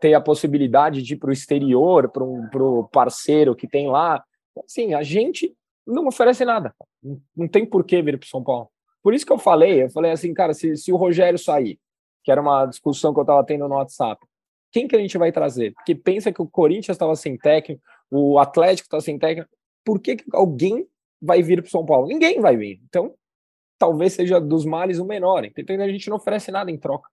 ter 0.00 0.14
a 0.14 0.20
possibilidade 0.20 1.02
de 1.02 1.14
ir 1.14 1.16
para 1.16 1.30
o 1.30 1.32
exterior, 1.32 2.08
para 2.10 2.24
um 2.24 2.84
parceiro 2.90 3.54
que 3.54 3.66
tem 3.66 3.88
lá. 3.88 4.22
Assim, 4.64 4.94
a 4.94 5.02
gente 5.02 5.54
não 5.86 6.06
oferece 6.06 6.44
nada. 6.44 6.74
Não, 7.02 7.20
não 7.36 7.48
tem 7.48 7.64
por 7.64 7.84
que 7.84 8.02
vir 8.02 8.18
para 8.18 8.28
São 8.28 8.42
Paulo. 8.42 8.68
Por 9.02 9.14
isso 9.14 9.24
que 9.24 9.32
eu 9.32 9.38
falei, 9.38 9.84
eu 9.84 9.90
falei 9.90 10.10
assim, 10.10 10.34
cara, 10.34 10.52
se, 10.52 10.76
se 10.76 10.92
o 10.92 10.96
Rogério 10.96 11.38
sair, 11.38 11.78
que 12.24 12.32
era 12.32 12.40
uma 12.40 12.66
discussão 12.66 13.14
que 13.14 13.20
eu 13.20 13.22
estava 13.22 13.44
tendo 13.44 13.68
no 13.68 13.76
WhatsApp, 13.76 14.20
quem 14.72 14.88
que 14.88 14.96
a 14.96 14.98
gente 14.98 15.16
vai 15.16 15.30
trazer? 15.30 15.72
Porque 15.74 15.94
pensa 15.94 16.32
que 16.32 16.42
o 16.42 16.48
Corinthians 16.48 16.96
estava 16.96 17.14
sem 17.14 17.38
técnico, 17.38 17.80
o 18.10 18.38
Atlético 18.38 18.86
está 18.86 19.00
sem 19.00 19.18
técnico, 19.18 19.48
por 19.84 20.00
que, 20.00 20.16
que 20.16 20.24
alguém 20.32 20.86
vai 21.22 21.40
vir 21.42 21.62
para 21.62 21.70
São 21.70 21.86
Paulo? 21.86 22.08
Ninguém 22.08 22.40
vai 22.40 22.56
vir. 22.56 22.80
Então, 22.88 23.14
talvez 23.78 24.12
seja 24.12 24.40
dos 24.40 24.64
males 24.64 24.98
o 24.98 25.04
menor. 25.04 25.44
Então, 25.44 25.80
a 25.80 25.88
gente 25.88 26.10
não 26.10 26.16
oferece 26.16 26.50
nada 26.50 26.70
em 26.70 26.76
troca. 26.76 27.08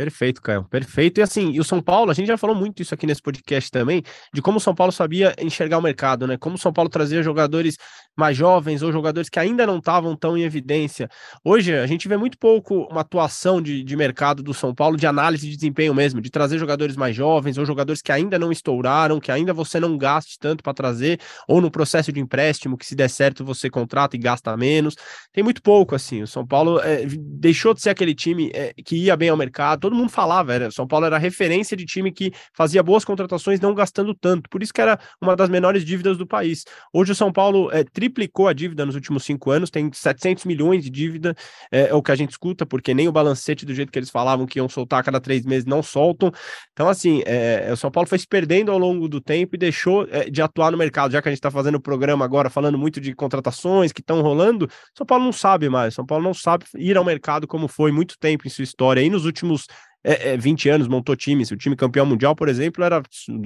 Perfeito, 0.00 0.40
Caio. 0.40 0.64
Perfeito. 0.64 1.18
E 1.18 1.22
assim, 1.22 1.50
e 1.50 1.60
o 1.60 1.64
São 1.64 1.82
Paulo, 1.82 2.10
a 2.10 2.14
gente 2.14 2.26
já 2.26 2.38
falou 2.38 2.56
muito 2.56 2.80
isso 2.80 2.94
aqui 2.94 3.06
nesse 3.06 3.20
podcast 3.20 3.70
também, 3.70 4.02
de 4.32 4.40
como 4.40 4.56
o 4.56 4.60
São 4.60 4.74
Paulo 4.74 4.90
sabia 4.90 5.34
enxergar 5.38 5.76
o 5.76 5.82
mercado, 5.82 6.26
né? 6.26 6.38
Como 6.38 6.56
o 6.56 6.58
São 6.58 6.72
Paulo 6.72 6.88
trazia 6.88 7.22
jogadores 7.22 7.76
mais 8.16 8.34
jovens 8.34 8.82
ou 8.82 8.90
jogadores 8.90 9.28
que 9.28 9.38
ainda 9.38 9.66
não 9.66 9.76
estavam 9.76 10.16
tão 10.16 10.38
em 10.38 10.42
evidência. 10.42 11.06
Hoje 11.44 11.74
a 11.74 11.86
gente 11.86 12.08
vê 12.08 12.16
muito 12.16 12.38
pouco 12.38 12.88
uma 12.90 13.02
atuação 13.02 13.60
de, 13.60 13.84
de 13.84 13.96
mercado 13.96 14.42
do 14.42 14.54
São 14.54 14.74
Paulo, 14.74 14.96
de 14.96 15.06
análise 15.06 15.46
de 15.46 15.54
desempenho 15.54 15.94
mesmo, 15.94 16.18
de 16.18 16.30
trazer 16.30 16.58
jogadores 16.58 16.96
mais 16.96 17.14
jovens 17.14 17.58
ou 17.58 17.66
jogadores 17.66 18.00
que 18.00 18.10
ainda 18.10 18.38
não 18.38 18.50
estouraram, 18.50 19.20
que 19.20 19.30
ainda 19.30 19.52
você 19.52 19.78
não 19.78 19.98
gaste 19.98 20.38
tanto 20.38 20.64
para 20.64 20.72
trazer, 20.72 21.20
ou 21.46 21.60
no 21.60 21.70
processo 21.70 22.10
de 22.10 22.20
empréstimo, 22.20 22.78
que 22.78 22.86
se 22.86 22.94
der 22.94 23.10
certo 23.10 23.44
você 23.44 23.68
contrata 23.68 24.16
e 24.16 24.18
gasta 24.18 24.56
menos. 24.56 24.96
Tem 25.30 25.44
muito 25.44 25.62
pouco, 25.62 25.94
assim. 25.94 26.22
O 26.22 26.26
São 26.26 26.46
Paulo 26.46 26.80
é, 26.80 27.04
deixou 27.06 27.74
de 27.74 27.82
ser 27.82 27.90
aquele 27.90 28.14
time 28.14 28.50
é, 28.54 28.72
que 28.82 28.96
ia 28.96 29.14
bem 29.14 29.28
ao 29.28 29.36
mercado 29.36 29.89
todo 29.90 29.96
mundo 29.96 30.10
falava, 30.10 30.54
era, 30.54 30.70
São 30.70 30.86
Paulo 30.86 31.06
era 31.06 31.18
referência 31.18 31.76
de 31.76 31.84
time 31.84 32.12
que 32.12 32.32
fazia 32.54 32.82
boas 32.82 33.04
contratações 33.04 33.60
não 33.60 33.74
gastando 33.74 34.14
tanto, 34.14 34.48
por 34.48 34.62
isso 34.62 34.72
que 34.72 34.80
era 34.80 34.98
uma 35.20 35.34
das 35.34 35.50
menores 35.50 35.84
dívidas 35.84 36.16
do 36.16 36.26
país. 36.26 36.64
Hoje 36.92 37.10
o 37.12 37.14
São 37.14 37.32
Paulo 37.32 37.70
é, 37.72 37.82
triplicou 37.82 38.46
a 38.46 38.52
dívida 38.52 38.86
nos 38.86 38.94
últimos 38.94 39.24
cinco 39.24 39.50
anos, 39.50 39.68
tem 39.68 39.90
700 39.92 40.44
milhões 40.44 40.84
de 40.84 40.90
dívida, 40.90 41.34
é, 41.72 41.88
é, 41.88 41.94
o 41.94 42.02
que 42.02 42.12
a 42.12 42.14
gente 42.14 42.30
escuta, 42.30 42.64
porque 42.64 42.94
nem 42.94 43.08
o 43.08 43.12
balancete 43.12 43.66
do 43.66 43.74
jeito 43.74 43.90
que 43.90 43.98
eles 43.98 44.10
falavam 44.10 44.46
que 44.46 44.58
iam 44.58 44.68
soltar 44.68 45.00
a 45.00 45.02
cada 45.02 45.20
três 45.20 45.44
meses 45.44 45.64
não 45.64 45.82
soltam. 45.82 46.30
Então, 46.72 46.88
assim, 46.88 47.22
é, 47.26 47.66
é 47.68 47.72
o 47.72 47.76
São 47.76 47.90
Paulo 47.90 48.08
foi 48.08 48.18
se 48.18 48.26
perdendo 48.26 48.70
ao 48.70 48.78
longo 48.78 49.08
do 49.08 49.20
tempo 49.20 49.56
e 49.56 49.58
deixou 49.58 50.06
é, 50.10 50.30
de 50.30 50.40
atuar 50.40 50.70
no 50.70 50.78
mercado, 50.78 51.12
já 51.12 51.20
que 51.20 51.28
a 51.28 51.32
gente 51.32 51.38
está 51.38 51.50
fazendo 51.50 51.76
o 51.76 51.80
programa 51.80 52.24
agora 52.24 52.48
falando 52.48 52.78
muito 52.78 53.00
de 53.00 53.12
contratações 53.14 53.92
que 53.92 54.00
estão 54.00 54.22
rolando, 54.22 54.68
São 54.96 55.06
Paulo 55.06 55.24
não 55.24 55.32
sabe 55.32 55.68
mais, 55.68 55.94
São 55.94 56.06
Paulo 56.06 56.22
não 56.22 56.34
sabe 56.34 56.64
ir 56.76 56.96
ao 56.96 57.04
mercado 57.04 57.46
como 57.46 57.66
foi 57.66 57.90
muito 57.90 58.16
tempo 58.18 58.46
em 58.46 58.50
sua 58.50 58.62
história. 58.62 59.02
Aí 59.02 59.10
nos 59.10 59.24
últimos 59.24 59.66
é, 60.02 60.30
é, 60.30 60.36
20 60.36 60.68
anos, 60.68 60.88
montou 60.88 61.14
times. 61.14 61.50
O 61.50 61.56
time 61.56 61.76
campeão 61.76 62.06
mundial, 62.06 62.34
por 62.34 62.48
exemplo, 62.48 62.82
era 62.82 63.02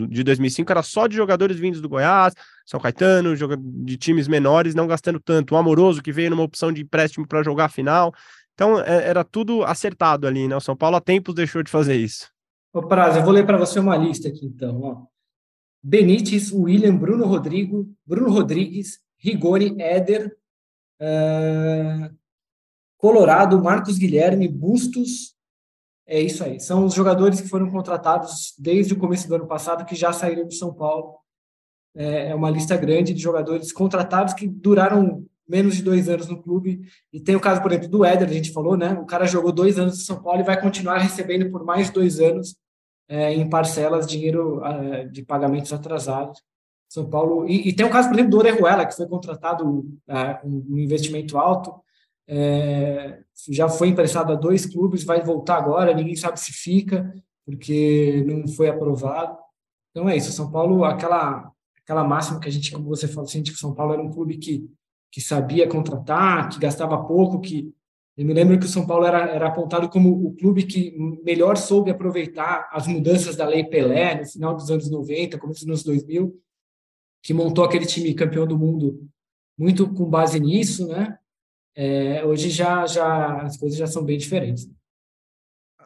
de 0.08 0.22
2005 0.22 0.70
era 0.70 0.82
só 0.82 1.06
de 1.06 1.16
jogadores 1.16 1.58
vindos 1.58 1.80
do 1.80 1.88
Goiás, 1.88 2.34
São 2.64 2.78
Caetano, 2.80 3.34
de 3.84 3.96
times 3.96 4.28
menores, 4.28 4.74
não 4.74 4.86
gastando 4.86 5.20
tanto. 5.20 5.54
O 5.54 5.56
Amoroso, 5.56 6.02
que 6.02 6.12
veio 6.12 6.30
numa 6.30 6.42
opção 6.42 6.72
de 6.72 6.82
empréstimo 6.82 7.26
para 7.26 7.42
jogar 7.42 7.66
a 7.66 7.68
final. 7.68 8.14
Então, 8.54 8.80
é, 8.80 9.08
era 9.08 9.24
tudo 9.24 9.64
acertado 9.64 10.26
ali, 10.26 10.46
né? 10.46 10.56
O 10.56 10.60
São 10.60 10.76
Paulo 10.76 10.96
há 10.96 11.00
tempos 11.00 11.34
deixou 11.34 11.62
de 11.62 11.70
fazer 11.70 11.96
isso. 11.96 12.28
Ô, 12.72 12.82
Prazo, 12.82 13.18
eu 13.18 13.24
vou 13.24 13.32
ler 13.32 13.44
para 13.44 13.58
você 13.58 13.78
uma 13.78 13.96
lista 13.96 14.28
aqui, 14.28 14.46
então. 14.46 14.80
Ó. 14.80 15.02
Benítez, 15.82 16.52
William, 16.52 16.96
Bruno 16.96 17.26
Rodrigo, 17.26 17.92
Bruno 18.06 18.30
Rodrigues, 18.30 19.00
Rigoni, 19.18 19.74
Éder, 19.80 20.34
uh, 21.00 22.14
Colorado, 22.96 23.62
Marcos 23.62 23.98
Guilherme, 23.98 24.48
Bustos, 24.48 25.34
é 26.06 26.20
isso 26.20 26.44
aí. 26.44 26.60
São 26.60 26.84
os 26.84 26.94
jogadores 26.94 27.40
que 27.40 27.48
foram 27.48 27.70
contratados 27.70 28.54
desde 28.58 28.92
o 28.92 28.98
começo 28.98 29.26
do 29.26 29.34
ano 29.34 29.46
passado, 29.46 29.84
que 29.84 29.94
já 29.94 30.12
saíram 30.12 30.46
do 30.46 30.52
São 30.52 30.72
Paulo. 30.72 31.16
É, 31.96 32.30
é 32.30 32.34
uma 32.34 32.50
lista 32.50 32.76
grande 32.76 33.14
de 33.14 33.22
jogadores 33.22 33.72
contratados 33.72 34.34
que 34.34 34.46
duraram 34.46 35.24
menos 35.48 35.76
de 35.76 35.82
dois 35.82 36.08
anos 36.08 36.28
no 36.28 36.42
clube. 36.42 36.82
E 37.12 37.20
tem 37.20 37.36
o 37.36 37.40
caso, 37.40 37.62
por 37.62 37.70
exemplo, 37.70 37.88
do 37.88 38.04
Éder, 38.04 38.28
a 38.28 38.32
gente 38.32 38.52
falou, 38.52 38.76
né? 38.76 38.92
O 38.94 39.06
cara 39.06 39.26
jogou 39.26 39.52
dois 39.52 39.78
anos 39.78 39.98
no 39.98 40.04
São 40.04 40.22
Paulo 40.22 40.40
e 40.40 40.44
vai 40.44 40.60
continuar 40.60 40.98
recebendo 40.98 41.50
por 41.50 41.64
mais 41.64 41.90
dois 41.90 42.20
anos 42.20 42.56
é, 43.08 43.32
em 43.32 43.48
parcelas 43.48 44.06
dinheiro 44.06 44.64
é, 44.64 45.04
de 45.06 45.22
pagamentos 45.22 45.72
atrasados. 45.72 46.42
São 46.88 47.08
Paulo. 47.08 47.48
E, 47.48 47.68
e, 47.68 47.72
tem 47.72 47.84
o 47.86 47.90
caso, 47.90 48.08
por 48.08 48.14
exemplo, 48.14 48.30
do 48.30 48.38
Orejuela, 48.38 48.86
que 48.86 48.94
foi 48.94 49.06
contratado 49.06 49.84
é, 50.06 50.34
com 50.34 50.48
um 50.48 50.78
investimento 50.78 51.38
alto 51.38 51.74
é, 52.26 53.20
já 53.50 53.68
foi 53.68 53.88
emprestado 53.88 54.32
a 54.32 54.36
dois 54.36 54.66
clubes, 54.66 55.04
vai 55.04 55.22
voltar 55.22 55.56
agora, 55.56 55.94
ninguém 55.94 56.16
sabe 56.16 56.40
se 56.40 56.52
fica, 56.52 57.12
porque 57.44 58.24
não 58.26 58.46
foi 58.48 58.68
aprovado. 58.68 59.36
Então 59.90 60.08
é 60.08 60.16
isso, 60.16 60.32
São 60.32 60.50
Paulo, 60.50 60.84
aquela, 60.84 61.50
aquela 61.82 62.04
máxima 62.04 62.40
que 62.40 62.48
a 62.48 62.52
gente, 62.52 62.72
como 62.72 62.88
você 62.88 63.06
falou, 63.06 63.24
assim, 63.24 63.42
que 63.42 63.50
São 63.50 63.74
Paulo 63.74 63.92
era 63.92 64.02
um 64.02 64.10
clube 64.10 64.38
que, 64.38 64.68
que 65.10 65.20
sabia 65.20 65.68
contratar, 65.68 66.48
que 66.48 66.58
gastava 66.58 67.04
pouco, 67.04 67.40
que 67.40 67.72
eu 68.16 68.24
me 68.24 68.32
lembro 68.32 68.58
que 68.58 68.66
o 68.66 68.68
São 68.68 68.86
Paulo 68.86 69.04
era, 69.04 69.28
era 69.28 69.48
apontado 69.48 69.88
como 69.88 70.26
o 70.26 70.34
clube 70.36 70.62
que 70.64 70.96
melhor 71.24 71.56
soube 71.56 71.90
aproveitar 71.90 72.68
as 72.72 72.86
mudanças 72.86 73.34
da 73.34 73.44
Lei 73.44 73.64
Pelé 73.64 74.20
no 74.20 74.26
final 74.26 74.54
dos 74.54 74.70
anos 74.70 74.88
90, 74.88 75.38
começo 75.38 75.60
dos 75.60 75.68
anos 75.68 75.82
2000, 75.82 76.40
que 77.22 77.34
montou 77.34 77.64
aquele 77.64 77.86
time 77.86 78.14
campeão 78.14 78.46
do 78.46 78.56
mundo 78.56 79.08
muito 79.58 79.92
com 79.92 80.04
base 80.04 80.38
nisso, 80.38 80.86
né? 80.86 81.18
É, 81.74 82.24
hoje 82.24 82.50
já, 82.50 82.86
já 82.86 83.42
as 83.42 83.56
coisas 83.56 83.78
já 83.78 83.86
são 83.86 84.04
bem 84.04 84.16
diferentes. 84.16 84.68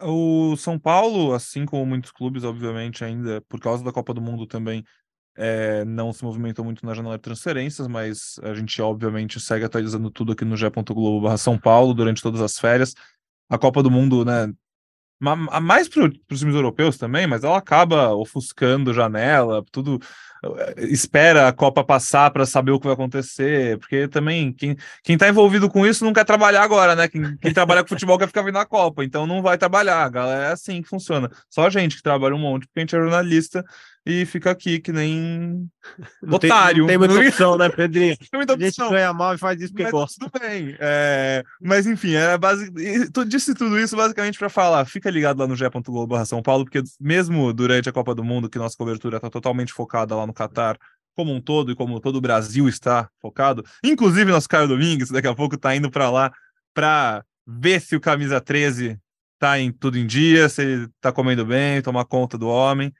O 0.00 0.54
São 0.56 0.78
Paulo, 0.78 1.32
assim 1.34 1.66
como 1.66 1.84
muitos 1.84 2.12
clubes, 2.12 2.44
obviamente, 2.44 3.04
ainda 3.04 3.40
por 3.48 3.58
causa 3.60 3.82
da 3.82 3.92
Copa 3.92 4.14
do 4.14 4.20
Mundo 4.20 4.46
também, 4.46 4.84
é, 5.36 5.84
não 5.84 6.12
se 6.12 6.24
movimentou 6.24 6.64
muito 6.64 6.84
na 6.84 6.94
janela 6.94 7.16
de 7.16 7.22
transferências, 7.22 7.86
mas 7.86 8.38
a 8.42 8.54
gente 8.54 8.80
obviamente 8.82 9.40
segue 9.40 9.64
atualizando 9.64 10.10
tudo 10.10 10.32
aqui 10.32 10.44
no 10.44 10.56
g.globo 10.56 11.36
São 11.38 11.56
Paulo 11.58 11.94
durante 11.94 12.22
todas 12.22 12.40
as 12.40 12.58
férias. 12.58 12.94
A 13.48 13.56
Copa 13.56 13.82
do 13.82 13.90
Mundo, 13.90 14.24
né? 14.24 14.52
Mais 15.20 15.88
para 15.88 16.06
os 16.30 16.38
times 16.38 16.54
europeus 16.54 16.96
também, 16.96 17.26
mas 17.26 17.42
ela 17.42 17.56
acaba 17.56 18.14
ofuscando 18.14 18.94
janela, 18.94 19.64
tudo 19.72 19.98
espera 20.76 21.48
a 21.48 21.52
Copa 21.52 21.82
passar 21.84 22.30
para 22.30 22.46
saber 22.46 22.70
o 22.70 22.78
que 22.78 22.86
vai 22.86 22.94
acontecer, 22.94 23.78
porque 23.78 24.06
também 24.08 24.52
quem, 24.52 24.76
quem 25.02 25.18
tá 25.18 25.28
envolvido 25.28 25.68
com 25.68 25.86
isso 25.86 26.04
não 26.04 26.12
quer 26.12 26.24
trabalhar 26.24 26.62
agora, 26.62 26.94
né? 26.94 27.08
Quem, 27.08 27.36
quem 27.36 27.52
trabalha 27.52 27.82
com 27.82 27.88
futebol 27.88 28.18
quer 28.18 28.26
ficar 28.26 28.42
vendo 28.42 28.58
a 28.58 28.66
Copa, 28.66 29.04
então 29.04 29.26
não 29.26 29.42
vai 29.42 29.58
trabalhar, 29.58 30.08
galera. 30.08 30.44
É 30.44 30.52
assim 30.52 30.82
que 30.82 30.88
funciona. 30.88 31.30
Só 31.50 31.66
a 31.66 31.70
gente 31.70 31.96
que 31.96 32.02
trabalha 32.02 32.34
um 32.34 32.38
monte, 32.38 32.66
porque 32.66 32.80
a 32.80 32.82
gente 32.82 32.96
é 32.96 32.98
jornalista 32.98 33.64
e 34.06 34.24
fica 34.26 34.50
aqui 34.50 34.78
que 34.78 34.92
nem 34.92 35.68
não 36.22 36.36
otário. 36.36 36.86
Tem, 36.86 36.98
não 36.98 37.06
tem 37.06 37.16
muita 37.16 37.28
opção, 37.28 37.56
né, 37.56 37.68
Pedrinho? 37.68 38.16
Tem 38.16 38.38
muita 38.38 38.54
opção. 38.54 38.86
A 38.86 38.88
gente 38.88 38.96
ganha 38.96 39.12
mal 39.12 39.34
e 39.34 39.38
faz 39.38 39.60
isso 39.60 39.72
porque 39.72 39.84
mas 39.84 39.92
gosta. 39.92 40.24
Tudo 40.24 40.40
bem. 40.40 40.76
É, 40.78 41.44
mas 41.60 41.86
enfim, 41.86 42.14
era 42.14 42.38
base... 42.38 42.70
disse 43.26 43.54
tudo 43.54 43.78
isso 43.78 43.96
basicamente 43.96 44.38
para 44.38 44.48
falar. 44.48 44.84
Fica 44.86 45.10
ligado 45.10 45.38
lá 45.38 45.46
no 45.46 45.56
ge.globo 45.56 46.24
São 46.24 46.42
Paulo, 46.42 46.64
porque 46.64 46.82
mesmo 47.00 47.52
durante 47.52 47.88
a 47.88 47.92
Copa 47.92 48.14
do 48.14 48.24
Mundo, 48.24 48.48
que 48.48 48.58
nossa 48.58 48.76
cobertura 48.76 49.16
está 49.16 49.30
totalmente 49.30 49.72
focada 49.72 50.14
lá 50.14 50.26
no 50.26 50.32
Catar, 50.32 50.78
como 51.14 51.34
um 51.34 51.40
todo 51.40 51.72
e 51.72 51.74
como 51.74 52.00
todo 52.00 52.16
o 52.16 52.20
Brasil 52.20 52.68
está 52.68 53.08
focado, 53.20 53.64
inclusive 53.82 54.30
nosso 54.30 54.48
Caio 54.48 54.68
Domingues, 54.68 55.10
daqui 55.10 55.26
a 55.26 55.34
pouco 55.34 55.56
está 55.56 55.74
indo 55.74 55.90
para 55.90 56.08
lá 56.10 56.32
para 56.72 57.24
ver 57.44 57.80
se 57.80 57.96
o 57.96 58.00
camisa 58.00 58.40
13 58.40 58.96
tá 59.38 59.58
em 59.58 59.72
tudo 59.72 59.98
em 59.98 60.06
dia, 60.06 60.48
se 60.48 60.62
ele 60.62 60.88
tá 61.00 61.10
comendo 61.10 61.44
bem, 61.44 61.80
tomar 61.80 62.04
conta 62.04 62.36
do 62.36 62.46
homem. 62.46 62.92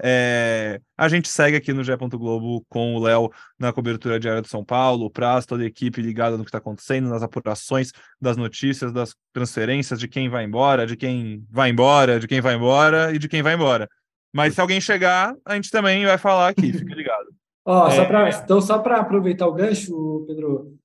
É, 0.00 0.80
a 0.96 1.08
gente 1.08 1.28
segue 1.28 1.56
aqui 1.56 1.72
no 1.72 1.82
Gé. 1.82 1.96
Globo 1.96 2.64
com 2.68 2.94
o 2.94 3.00
Léo 3.00 3.30
na 3.58 3.72
cobertura 3.72 4.18
diária 4.18 4.40
do 4.40 4.48
São 4.48 4.64
Paulo, 4.64 5.06
o 5.06 5.10
Praz, 5.10 5.44
toda 5.44 5.62
a 5.62 5.66
equipe 5.66 6.00
ligada 6.00 6.36
no 6.36 6.44
que 6.44 6.48
está 6.48 6.58
acontecendo, 6.58 7.08
nas 7.08 7.22
apurações 7.22 7.92
das 8.20 8.36
notícias, 8.36 8.92
das 8.92 9.14
transferências, 9.32 9.98
de 9.98 10.08
quem 10.08 10.28
vai 10.28 10.44
embora, 10.44 10.86
de 10.86 10.96
quem 10.96 11.44
vai 11.50 11.70
embora, 11.70 12.20
de 12.20 12.28
quem 12.28 12.40
vai 12.40 12.54
embora 12.54 13.12
e 13.12 13.18
de 13.18 13.28
quem 13.28 13.42
vai 13.42 13.54
embora. 13.54 13.88
Mas 14.32 14.54
se 14.54 14.60
alguém 14.60 14.80
chegar, 14.80 15.34
a 15.44 15.54
gente 15.54 15.70
também 15.70 16.04
vai 16.06 16.18
falar 16.18 16.48
aqui, 16.48 16.72
fica 16.72 16.94
ligado. 16.94 17.26
oh, 17.64 17.88
é... 17.88 17.90
só 17.90 18.04
pra, 18.04 18.28
então, 18.30 18.60
só 18.60 18.78
para 18.78 18.98
aproveitar 18.98 19.46
o 19.46 19.54
gancho, 19.54 20.24
Pedro, 20.26 20.78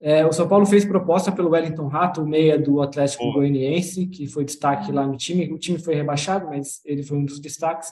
é, 0.00 0.24
o 0.24 0.32
São 0.32 0.48
Paulo 0.48 0.64
fez 0.64 0.84
proposta 0.84 1.30
pelo 1.30 1.50
Wellington 1.50 1.86
Rato, 1.86 2.26
meia 2.26 2.58
do 2.58 2.80
Atlético 2.80 3.32
Goianiense, 3.32 4.06
que 4.06 4.26
foi 4.26 4.44
destaque 4.46 4.90
lá 4.90 5.06
no 5.06 5.16
time. 5.16 5.52
O 5.52 5.58
time 5.58 5.78
foi 5.78 5.94
rebaixado, 5.94 6.46
mas 6.46 6.80
ele 6.86 7.02
foi 7.02 7.18
um 7.18 7.24
dos 7.24 7.38
destaques. 7.38 7.90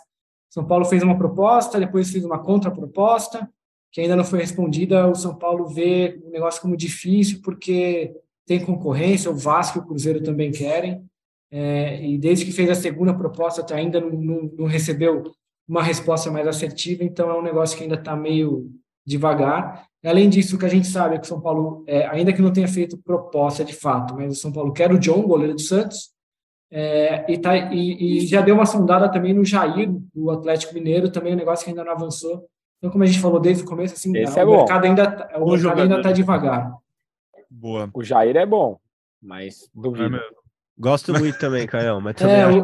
São 0.51 0.65
Paulo 0.65 0.85
fez 0.85 1.03
uma 1.03 1.19
proposta, 1.19 1.79
depois 1.79 2.11
fez 2.11 2.25
uma 2.25 2.39
contraproposta, 2.39 3.49
que 3.93 4.01
ainda 4.01 4.17
não 4.17 4.25
foi 4.25 4.41
respondida. 4.41 5.07
O 5.07 5.15
São 5.15 5.35
Paulo 5.35 5.67
vê 5.67 6.21
o 6.25 6.31
negócio 6.31 6.61
como 6.61 6.77
difícil, 6.77 7.41
porque 7.43 8.15
tem 8.47 8.65
concorrência, 8.65 9.31
o 9.31 9.37
Vasco 9.37 9.79
e 9.79 9.81
o 9.81 9.85
Cruzeiro 9.85 10.23
também 10.23 10.51
querem. 10.51 11.05
É, 11.51 12.05
e 12.05 12.19
desde 12.19 12.45
que 12.45 12.53
fez 12.53 12.69
a 12.71 12.75
segunda 12.75 13.15
proposta, 13.15 13.61
até 13.61 13.75
ainda 13.75 14.01
não, 14.01 14.11
não, 14.11 14.51
não, 14.59 14.67
recebeu 14.67 15.25
uma 15.67 15.83
resposta 15.83 16.31
mais 16.31 16.47
assertiva, 16.47 17.05
então 17.05 17.31
é 17.31 17.39
um 17.39 17.43
negócio 17.43 17.77
que 17.77 17.83
ainda 17.83 17.95
está 17.95 18.17
meio 18.17 18.71
devagar. 19.07 19.87
Além 20.05 20.29
disso, 20.29 20.57
o 20.57 20.59
que 20.59 20.67
a 20.67 20.71
gente 20.71 20.87
sabe 20.87 21.17
é 21.17 21.19
que 21.19 21.25
o 21.25 21.29
São 21.29 21.41
Paulo, 21.41 21.85
é, 21.87 22.07
ainda 22.07 22.33
que 22.33 22.43
não 22.43 22.53
tenha 22.53 22.69
feito 22.69 22.99
proposta 22.99 23.65
de 23.65 23.75
fato, 23.75 24.15
mas 24.15 24.33
o 24.33 24.41
São 24.41 24.53
Paulo 24.53 24.73
quer 24.73 24.93
o 24.93 24.99
John, 24.99 25.23
goleiro 25.23 25.55
do 25.55 25.61
Santos, 25.61 26.11
é, 26.71 27.31
e, 27.33 27.39
tá, 27.39 27.57
e, 27.57 28.19
e, 28.19 28.27
já 28.27 28.41
deu 28.41 28.55
uma 28.55 28.67
sondada 28.67 29.11
também 29.11 29.33
no 29.33 29.45
Jair, 29.45 29.91
do 30.15 30.31
Atlético 30.31 30.75
Mineiro, 30.75 31.11
também 31.11 31.33
um 31.33 31.37
negócio 31.37 31.65
que 31.65 31.71
ainda 31.71 31.85
não 31.85 31.93
avançou. 31.93 32.47
Então, 32.79 32.91
como 32.91 33.05
a 33.05 33.07
gente 33.07 33.21
falou 33.21 33.41
desde 33.41 33.65
o 33.65 33.67
começo, 33.67 33.95
assim, 33.95 34.17
Esse 34.17 34.39
o, 34.39 34.41
é 34.41 34.45
mercado 34.45 34.85
ainda, 34.85 35.11
tá, 35.11 35.39
o, 35.39 35.51
mercado 35.51 35.81
ainda 35.81 35.97
está 35.97 36.13
devagar. 36.13 36.73
Boa. 37.51 37.91
O 37.93 38.05
Jair 38.05 38.37
é 38.37 38.47
bom, 38.47 38.79
mas 39.21 39.69
duvido. 39.75 40.17
É 40.17 40.21
Gosto 40.79 41.13
muito 41.13 41.39
também, 41.39 41.67
Caio, 41.67 42.01
mas 42.01 42.15
é, 42.17 42.19
também 42.19 42.37
é, 42.37 42.45
acho... 42.45 42.61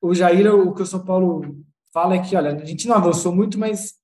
o, 0.00 0.08
o 0.08 0.14
Jair, 0.14 0.54
o 0.54 0.72
que 0.72 0.82
o 0.82 0.86
São 0.86 1.04
Paulo 1.04 1.56
fala 1.92 2.14
é 2.14 2.18
que, 2.20 2.36
olha, 2.36 2.54
a 2.54 2.64
gente 2.64 2.86
não 2.86 2.94
avançou 2.94 3.34
muito, 3.34 3.58
mas 3.58 3.94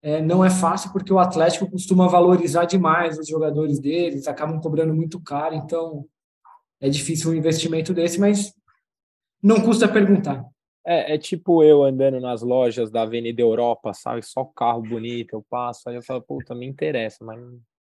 é, 0.00 0.22
não 0.22 0.44
é 0.44 0.50
fácil 0.50 0.92
porque 0.92 1.12
o 1.12 1.18
Atlético 1.18 1.68
costuma 1.68 2.06
valorizar 2.06 2.66
demais 2.66 3.18
os 3.18 3.26
jogadores 3.26 3.80
deles, 3.80 4.28
acabam 4.28 4.60
cobrando 4.60 4.94
muito 4.94 5.18
caro, 5.20 5.54
então 5.56 6.04
é 6.80 6.88
difícil 6.88 7.30
um 7.30 7.34
investimento 7.34 7.92
desse, 7.92 8.20
mas 8.20 8.52
não 9.44 9.60
custa 9.60 9.86
perguntar. 9.86 10.42
É, 10.86 11.14
é, 11.14 11.18
tipo 11.18 11.62
eu 11.62 11.82
andando 11.82 12.18
nas 12.18 12.40
lojas 12.40 12.90
da 12.90 13.02
Avenida 13.02 13.42
Europa, 13.42 13.92
sabe? 13.92 14.22
Só 14.22 14.44
carro 14.44 14.82
bonito, 14.82 15.34
eu 15.34 15.44
passo, 15.48 15.88
aí 15.88 15.96
eu 15.96 16.02
falo, 16.02 16.22
puta, 16.22 16.54
me 16.54 16.66
interessa, 16.66 17.22
mas 17.24 17.38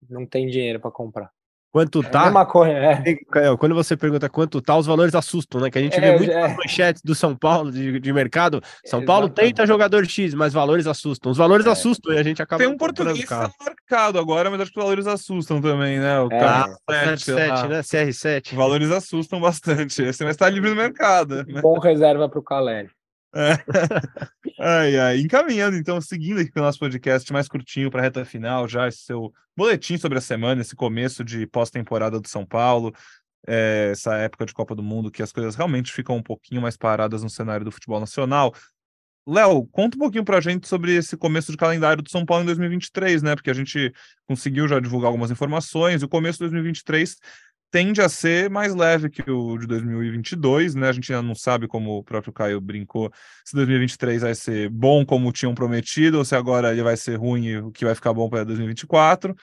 não 0.08 0.26
tem 0.28 0.48
dinheiro 0.48 0.80
para 0.80 0.92
comprar. 0.92 1.32
Quanto 1.72 2.02
é 2.02 2.10
tá? 2.10 2.28
É 2.68 3.12
é. 3.12 3.58
Quando 3.58 3.76
você 3.76 3.96
pergunta 3.96 4.28
quanto 4.28 4.60
tá, 4.60 4.76
os 4.76 4.88
valores 4.88 5.14
assustam, 5.14 5.62
né? 5.62 5.70
Que 5.70 5.78
a 5.78 5.82
gente 5.82 5.98
é, 5.98 6.02
vê 6.02 6.18
muito 6.18 6.32
é. 6.32 6.56
manchetes 6.56 7.02
do 7.04 7.14
São 7.14 7.36
Paulo 7.36 7.72
de, 7.72 8.00
de 8.00 8.12
mercado. 8.12 8.62
São 8.86 9.06
Paulo 9.06 9.30
tenta 9.30 9.68
jogador 9.68 10.06
X, 10.06 10.34
mas 10.34 10.52
valores 10.52 10.88
assustam. 10.88 11.32
Os 11.32 11.38
valores 11.38 11.68
é. 11.68 11.70
assustam 11.70 12.14
e 12.14 12.18
a 12.18 12.24
gente 12.24 12.42
acaba. 12.42 12.64
Tem 12.64 12.72
um 12.72 12.78
português 12.78 13.24
tá 13.24 13.52
marcado 13.60 14.18
agora, 14.18 14.50
mas 14.50 14.62
acho 14.62 14.72
que 14.72 14.80
os 14.80 14.84
valores 14.84 15.06
assustam 15.06 15.62
também, 15.62 16.00
né? 16.00 16.20
O 16.20 16.30
é. 16.32 17.18
7, 17.18 17.68
né? 17.68 17.82
CR7. 17.82 18.56
valores 18.56 18.90
assustam 18.92 19.40
bastante. 19.40 20.02
Esse 20.02 20.24
mas 20.24 20.38
tá 20.38 20.50
livre 20.50 20.72
no 20.72 20.76
mercado. 20.76 21.46
Né? 21.46 21.62
Bom 21.62 21.78
reserva 21.78 22.28
para 22.28 22.40
o 22.40 22.44
Caleri. 22.44 22.90
É. 23.34 23.54
ai, 24.60 24.98
ai. 24.98 25.20
Encaminhando, 25.20 25.78
então, 25.78 26.02
seguindo 26.02 26.40
aqui 26.40 26.52
com 26.52 26.60
o 26.60 26.64
nosso 26.64 26.80
podcast 26.80 27.32
mais 27.32 27.48
curtinho 27.48 27.92
para 27.92 28.02
a 28.02 28.04
reta 28.04 28.26
final, 28.26 28.68
já 28.68 28.88
esse 28.88 29.00
seu 29.00 29.34
boletim 29.56 29.98
sobre 29.98 30.18
a 30.18 30.22
semana, 30.22 30.62
esse 30.62 30.76
começo 30.76 31.24
de 31.24 31.46
pós-temporada 31.46 32.20
do 32.20 32.28
São 32.28 32.46
Paulo, 32.46 32.94
é, 33.48 33.90
essa 33.92 34.16
época 34.16 34.46
de 34.46 34.54
Copa 34.54 34.76
do 34.76 34.84
Mundo, 34.84 35.12
que 35.12 35.22
as 35.22 35.32
coisas 35.32 35.56
realmente 35.56 35.94
ficam 35.94 36.16
um 36.16 36.24
pouquinho 36.24 36.62
mais 36.62 36.76
paradas 36.76 37.24
no 37.24 37.30
cenário 37.30 37.66
do 37.66 37.72
futebol 37.72 38.00
nacional. 38.00 38.54
Léo, 39.28 39.68
conta 39.68 39.96
um 39.96 40.00
pouquinho 40.00 40.26
para 40.26 40.38
a 40.38 40.42
gente 40.42 40.68
sobre 40.68 40.96
esse 40.96 41.16
começo 41.16 41.52
de 41.52 41.58
calendário 41.58 42.02
do 42.02 42.10
São 42.10 42.26
Paulo 42.26 42.44
em 42.44 42.48
2023, 42.48 43.22
né? 43.22 43.36
Porque 43.36 43.52
a 43.52 43.54
gente 43.54 43.94
conseguiu 44.28 44.68
já 44.68 44.80
divulgar 44.80 45.10
algumas 45.10 45.30
informações. 45.30 46.02
O 46.02 46.10
começo 46.10 46.40
de 46.40 46.46
2023 46.46 47.16
tende 47.72 48.02
a 48.02 48.10
ser 48.10 48.50
mais 48.50 48.74
leve 48.74 49.10
que 49.10 49.30
o 49.30 49.58
de 49.58 49.68
2022, 49.68 50.76
né? 50.76 50.90
A 50.90 50.92
gente 50.92 51.12
ainda 51.14 51.28
não 51.28 51.36
sabe, 51.36 51.68
como 51.68 51.98
o 51.98 52.04
próprio 52.04 52.34
Caio 52.34 52.60
brincou, 52.60 53.12
se 53.46 53.56
2023 53.56 54.22
vai 54.22 54.36
ser 54.36 54.70
bom 54.70 55.06
como 55.06 55.32
tinham 55.32 55.54
prometido, 55.54 56.18
ou 56.18 56.26
se 56.26 56.36
agora 56.36 56.72
ele 56.72 56.84
vai 56.84 56.98
ser 56.98 57.16
ruim 57.16 57.46
e 57.46 57.58
o 57.58 57.72
que 57.72 57.86
vai 57.86 57.96
ficar 57.96 58.14
bom 58.14 58.30
para 58.30 58.44
2024. 58.44 59.36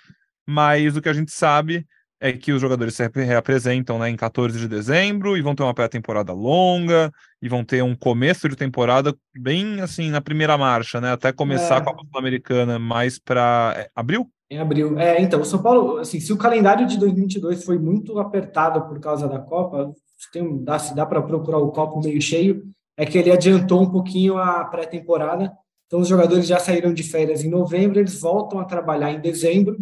Mas 0.47 0.97
o 0.97 1.03
que 1.03 1.09
a 1.09 1.13
gente 1.13 1.33
sabe 1.33 1.87
é 2.21 2.33
que 2.33 2.53
os 2.53 2.61
jogadores 2.61 2.95
se 2.95 3.07
reapresentam 3.15 3.99
né, 3.99 4.09
em 4.09 4.17
14 4.17 4.59
de 4.59 4.69
dezembro 4.69 5.37
e 5.37 5.43
vão 5.43 5.55
ter 5.55 5.63
uma 5.63 5.75
pré-temporada 5.75 6.33
longa 6.33 7.13
e 7.43 7.49
vão 7.49 7.65
ter 7.65 7.83
um 7.83 7.95
começo 7.95 8.49
de 8.49 8.57
temporada 8.57 9.15
bem 9.39 9.81
assim 9.81 10.11
na 10.11 10.21
primeira 10.21 10.57
marcha, 10.57 11.01
né? 11.01 11.13
Até 11.13 11.33
começar 11.33 11.75
é. 11.75 11.79
a 11.79 11.81
Copa 11.83 12.03
Sul-Americana 12.11 12.79
mais 12.79 13.19
para 13.19 13.75
é, 13.77 13.91
abril? 13.95 14.31
Em 14.51 14.59
abril. 14.59 14.99
É, 14.99 15.21
então, 15.21 15.41
o 15.41 15.45
São 15.45 15.61
Paulo, 15.61 15.99
assim, 15.99 16.21
se 16.21 16.33
o 16.33 16.37
calendário 16.37 16.87
de 16.87 16.99
2022 16.99 17.65
foi 17.65 17.79
muito 17.79 18.19
apertado 18.19 18.83
por 18.89 18.99
causa 19.01 19.29
da 19.29 19.39
Copa, 19.39 19.93
tem, 20.33 20.63
dá, 20.63 20.79
se 20.79 20.95
dá 20.95 21.05
para 21.05 21.21
procurar 21.21 21.59
o 21.59 21.73
copo 21.73 22.01
meio 22.01 22.21
cheio, 22.23 22.63
é 22.97 23.05
que 23.05 23.19
ele 23.19 23.31
adiantou 23.31 23.83
um 23.83 23.91
pouquinho 23.91 24.39
a 24.39 24.65
pré-temporada. 24.65 25.53
Então, 25.87 26.01
os 26.01 26.09
jogadores 26.09 26.47
já 26.47 26.59
saíram 26.59 26.95
de 26.95 27.03
férias 27.03 27.45
em 27.45 27.51
novembro, 27.51 27.99
eles 27.99 28.21
voltam 28.21 28.59
a 28.59 28.65
trabalhar 28.65 29.13
em 29.13 29.21
dezembro. 29.21 29.77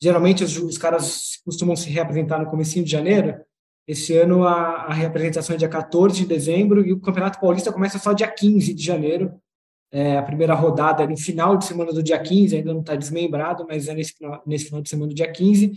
Geralmente, 0.00 0.44
os, 0.44 0.56
os 0.56 0.76
caras 0.78 1.38
costumam 1.44 1.74
se 1.74 1.88
reapresentar 1.88 2.38
no 2.38 2.50
começo 2.50 2.82
de 2.82 2.90
janeiro. 2.90 3.36
Esse 3.86 4.16
ano, 4.16 4.44
a, 4.44 4.86
a 4.86 4.92
reapresentação 4.92 5.54
é 5.54 5.58
dia 5.58 5.68
14 5.68 6.20
de 6.20 6.26
dezembro 6.26 6.84
e 6.84 6.92
o 6.92 7.00
Campeonato 7.00 7.40
Paulista 7.40 7.72
começa 7.72 7.98
só 7.98 8.12
dia 8.12 8.28
15 8.28 8.74
de 8.74 8.82
janeiro. 8.82 9.32
É, 9.92 10.18
a 10.18 10.22
primeira 10.22 10.54
rodada 10.54 11.04
é 11.04 11.06
no 11.06 11.16
final 11.16 11.56
de 11.56 11.64
semana 11.64 11.92
do 11.92 12.02
dia 12.02 12.18
15, 12.18 12.56
ainda 12.56 12.72
não 12.72 12.80
está 12.80 12.96
desmembrado, 12.96 13.64
mas 13.68 13.86
é 13.86 13.94
nesse, 13.94 14.14
nesse 14.44 14.66
final 14.66 14.82
de 14.82 14.88
semana 14.88 15.08
do 15.08 15.14
dia 15.14 15.30
15. 15.30 15.72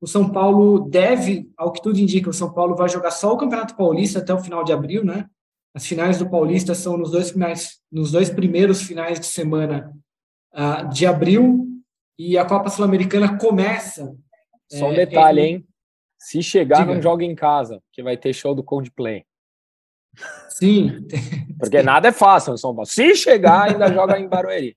O 0.00 0.06
São 0.06 0.30
Paulo 0.30 0.88
deve, 0.88 1.50
ao 1.56 1.72
que 1.72 1.82
tudo 1.82 1.98
indica, 1.98 2.30
o 2.30 2.34
São 2.34 2.52
Paulo 2.52 2.76
vai 2.76 2.88
jogar 2.88 3.10
só 3.10 3.32
o 3.32 3.36
Campeonato 3.36 3.74
Paulista 3.74 4.20
até 4.20 4.32
o 4.32 4.38
final 4.38 4.62
de 4.62 4.72
abril, 4.72 5.04
né? 5.04 5.26
As 5.74 5.86
finais 5.86 6.18
do 6.18 6.28
Paulista 6.28 6.74
são 6.74 6.96
nos 6.96 7.10
dois 7.10 7.30
finais, 7.30 7.78
nos 7.90 8.12
dois 8.12 8.30
primeiros 8.30 8.82
finais 8.82 9.18
de 9.18 9.26
semana 9.26 9.92
uh, 10.52 10.88
de 10.88 11.06
abril 11.06 11.66
e 12.18 12.36
a 12.36 12.44
Copa 12.44 12.68
Sul-Americana 12.68 13.38
começa. 13.38 14.16
Só 14.70 14.88
um 14.88 14.92
é, 14.92 15.06
detalhe, 15.06 15.40
hein? 15.40 15.68
Se 16.18 16.42
chegar, 16.42 16.80
Diga. 16.80 16.94
não 16.94 17.00
joga 17.00 17.24
em 17.24 17.34
casa, 17.34 17.80
que 17.92 18.02
vai 18.02 18.16
ter 18.16 18.32
show 18.32 18.54
do 18.54 18.62
Coldplay. 18.62 19.24
Sim. 20.48 21.06
Porque 21.58 21.82
nada 21.82 22.08
é 22.08 22.12
fácil 22.12 22.52
no 22.52 22.58
São 22.58 22.74
Paulo. 22.74 22.86
Se 22.86 23.14
chegar, 23.14 23.70
ainda 23.70 23.92
joga 23.92 24.18
em 24.18 24.28
Barueri. 24.28 24.76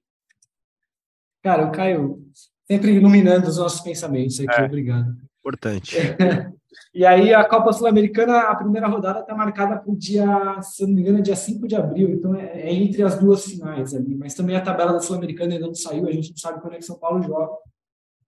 Cara, 1.43 1.65
o 1.65 1.71
Caio 1.71 2.23
sempre 2.69 2.91
iluminando 2.91 3.47
os 3.47 3.57
nossos 3.57 3.81
pensamentos 3.81 4.39
aqui. 4.39 4.61
É, 4.61 4.65
Obrigado. 4.65 5.17
Importante. 5.39 5.97
e 6.93 7.05
aí, 7.05 7.33
a 7.33 7.43
Copa 7.43 7.73
Sul-Americana, 7.73 8.39
a 8.41 8.55
primeira 8.55 8.87
rodada 8.87 9.21
está 9.21 9.35
marcada 9.35 9.77
para 9.77 9.91
o 9.91 9.95
dia, 9.95 10.25
se 10.61 10.85
não 10.85 10.93
me 10.93 11.01
engano, 11.01 11.19
é 11.19 11.21
dia 11.21 11.35
5 11.35 11.67
de 11.67 11.75
abril. 11.75 12.09
Então, 12.11 12.35
é, 12.35 12.61
é 12.61 12.73
entre 12.73 13.03
as 13.03 13.19
duas 13.19 13.45
finais 13.45 13.93
ali. 13.93 14.15
Mas 14.15 14.33
também 14.33 14.55
a 14.55 14.61
tabela 14.61 14.93
da 14.93 14.99
Sul-Americana 14.99 15.53
ainda 15.53 15.67
não 15.67 15.75
saiu. 15.75 16.07
A 16.07 16.11
gente 16.11 16.31
não 16.31 16.37
sabe 16.37 16.61
quando 16.61 16.73
é 16.73 16.77
que 16.77 16.85
São 16.85 16.97
Paulo 16.97 17.21
joga. 17.21 17.53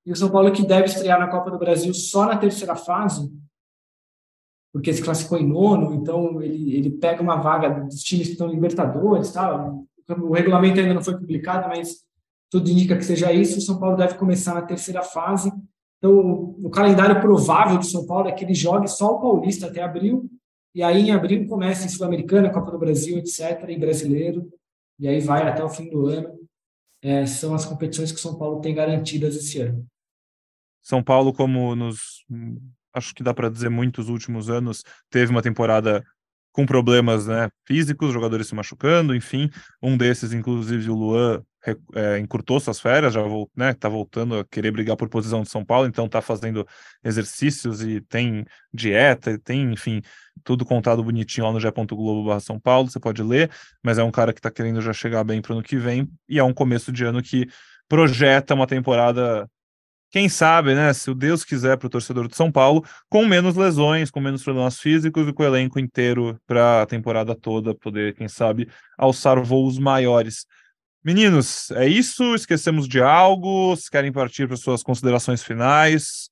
E 0.06 0.12
o 0.12 0.16
São 0.16 0.30
Paulo 0.30 0.52
que 0.52 0.66
deve 0.66 0.86
estrear 0.86 1.20
na 1.20 1.28
Copa 1.28 1.50
do 1.50 1.58
Brasil 1.58 1.94
só 1.94 2.26
na 2.26 2.38
terceira 2.38 2.76
fase, 2.76 3.32
porque 4.74 4.92
se 4.92 5.04
classificou 5.04 5.38
em 5.38 5.48
nono, 5.48 5.94
então 5.94 6.42
ele, 6.42 6.76
ele 6.76 6.90
pega 6.90 7.22
uma 7.22 7.38
vaga 7.38 7.70
dos 7.70 8.02
times 8.02 8.28
que 8.28 8.34
estão 8.34 8.48
Libertadores, 8.48 9.32
tá? 9.32 9.72
O 10.10 10.34
regulamento 10.34 10.80
ainda 10.80 10.94
não 10.94 11.04
foi 11.04 11.18
publicado, 11.18 11.70
mas 11.70 12.04
tudo 12.50 12.70
indica 12.70 12.98
que 12.98 13.06
seja 13.06 13.32
isso. 13.32 13.60
O 13.60 13.62
São 13.62 13.80
Paulo 13.80 13.96
deve 13.96 14.16
começar 14.16 14.54
na 14.54 14.62
terceira 14.62 15.02
fase. 15.02 15.52
Então, 16.04 16.54
o 16.62 16.70
calendário 16.70 17.22
provável 17.22 17.78
de 17.78 17.88
São 17.88 18.06
Paulo 18.06 18.28
é 18.28 18.34
que 18.34 18.44
ele 18.44 18.54
jogue 18.54 18.90
só 18.90 19.16
o 19.16 19.22
Paulista 19.22 19.68
até 19.68 19.82
abril, 19.82 20.30
e 20.76 20.84
aí 20.84 21.04
em 21.04 21.12
abril 21.12 21.48
começa 21.48 21.86
em 21.86 21.90
Sul-Americana, 21.90 22.52
Copa 22.52 22.72
do 22.72 22.78
Brasil, 22.78 23.18
etc., 23.18 23.64
e 23.70 23.80
Brasileiro, 23.80 24.52
e 25.00 25.08
aí 25.08 25.22
vai 25.22 25.48
até 25.48 25.64
o 25.64 25.70
fim 25.70 25.90
do 25.90 26.08
ano. 26.08 26.38
É, 27.02 27.26
são 27.26 27.56
as 27.56 27.64
competições 27.64 28.12
que 28.12 28.20
São 28.20 28.38
Paulo 28.38 28.60
tem 28.60 28.76
garantidas 28.76 29.38
esse 29.38 29.62
ano. 29.62 29.88
São 30.82 31.02
Paulo, 31.02 31.32
como 31.32 31.74
nos 31.74 32.26
acho 32.94 33.16
que 33.16 33.24
dá 33.24 33.34
para 33.34 33.50
dizer 33.50 33.70
muitos 33.70 34.10
últimos 34.10 34.50
anos, 34.50 34.84
teve 35.10 35.32
uma 35.32 35.42
temporada 35.42 36.04
com 36.52 36.66
problemas 36.66 37.28
né, 37.28 37.48
físicos, 37.66 38.12
jogadores 38.12 38.48
se 38.48 38.54
machucando, 38.54 39.16
enfim. 39.16 39.50
Um 39.82 39.96
desses, 39.96 40.34
inclusive, 40.34 40.90
o 40.90 40.96
Luan 40.96 41.42
é, 41.96 42.20
encurtou 42.20 42.60
suas 42.60 42.80
férias, 42.80 43.14
já 43.14 43.22
está 43.22 43.48
né, 43.56 43.74
tá 43.74 43.90
voltando 43.90 44.40
a 44.40 44.46
querer 44.46 44.72
brigar 44.72 44.98
por 44.98 45.08
posição 45.08 45.44
de 45.44 45.50
São 45.50 45.64
Paulo, 45.64 45.88
então 45.88 46.06
está 46.06 46.22
fazendo 46.22 46.68
exercícios 47.04 47.82
e 47.82 48.02
tem 48.02 48.46
dieta, 48.74 49.32
e 49.32 49.38
tem, 49.38 49.72
enfim, 49.72 50.02
tudo 50.44 50.66
contado 50.66 51.04
bonitinho 51.04 51.48
lá 51.48 51.54
no 51.54 51.96
Globo 51.96 52.40
São 52.40 52.60
Paulo, 52.60 52.90
você 52.90 53.00
pode 53.00 53.24
ler, 53.24 53.50
mas 53.82 53.98
é 53.98 54.04
um 54.04 54.12
cara 54.12 54.34
que 54.34 54.40
está 54.40 54.52
querendo 54.52 54.82
já 54.82 54.94
chegar 54.94 55.24
bem 55.24 55.42
para 55.42 55.52
o 55.52 55.56
ano 55.56 55.64
que 55.64 55.78
vem, 55.78 56.10
e 56.28 56.38
é 56.38 56.44
um 56.44 56.54
começo 56.54 56.92
de 56.92 57.06
ano 57.06 57.22
que 57.22 57.48
projeta 57.88 58.54
uma 58.54 58.68
temporada 58.68 59.50
quem 60.14 60.30
sabe, 60.30 60.76
né, 60.76 60.94
se 60.94 61.10
o 61.10 61.16
Deus 61.16 61.44
quiser 61.44 61.76
para 61.76 61.88
o 61.88 61.90
torcedor 61.90 62.28
de 62.28 62.36
São 62.36 62.52
Paulo, 62.52 62.86
com 63.10 63.26
menos 63.26 63.56
lesões, 63.56 64.12
com 64.12 64.20
menos 64.20 64.44
problemas 64.44 64.80
físicos 64.80 65.28
e 65.28 65.34
com 65.34 65.42
o 65.42 65.46
elenco 65.46 65.80
inteiro 65.80 66.40
para 66.46 66.84
a 66.84 66.86
temporada 66.86 67.34
toda 67.34 67.74
poder, 67.74 68.14
quem 68.14 68.28
sabe, 68.28 68.70
alçar 68.96 69.42
voos 69.42 69.80
maiores. 69.80 70.46
Meninos, 71.04 71.70
é 71.72 71.86
isso? 71.86 72.34
Esquecemos 72.34 72.88
de 72.88 73.02
algo? 73.02 73.76
Se 73.76 73.92
querem 73.92 74.12
partir 74.12 74.48
para 74.48 74.56
suas 74.56 74.82
considerações 74.82 75.44
finais? 75.44 76.30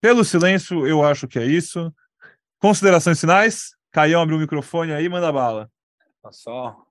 Pelo 0.00 0.24
silêncio, 0.24 0.86
eu 0.86 1.04
acho 1.04 1.28
que 1.28 1.38
é 1.38 1.44
isso. 1.44 1.94
Considerações 2.58 3.20
finais? 3.20 3.76
Caião 3.90 4.22
abriu 4.22 4.38
o 4.38 4.40
microfone 4.40 4.92
aí, 4.92 5.08
manda 5.08 5.30
bala. 5.30 5.70
Só 6.30 6.82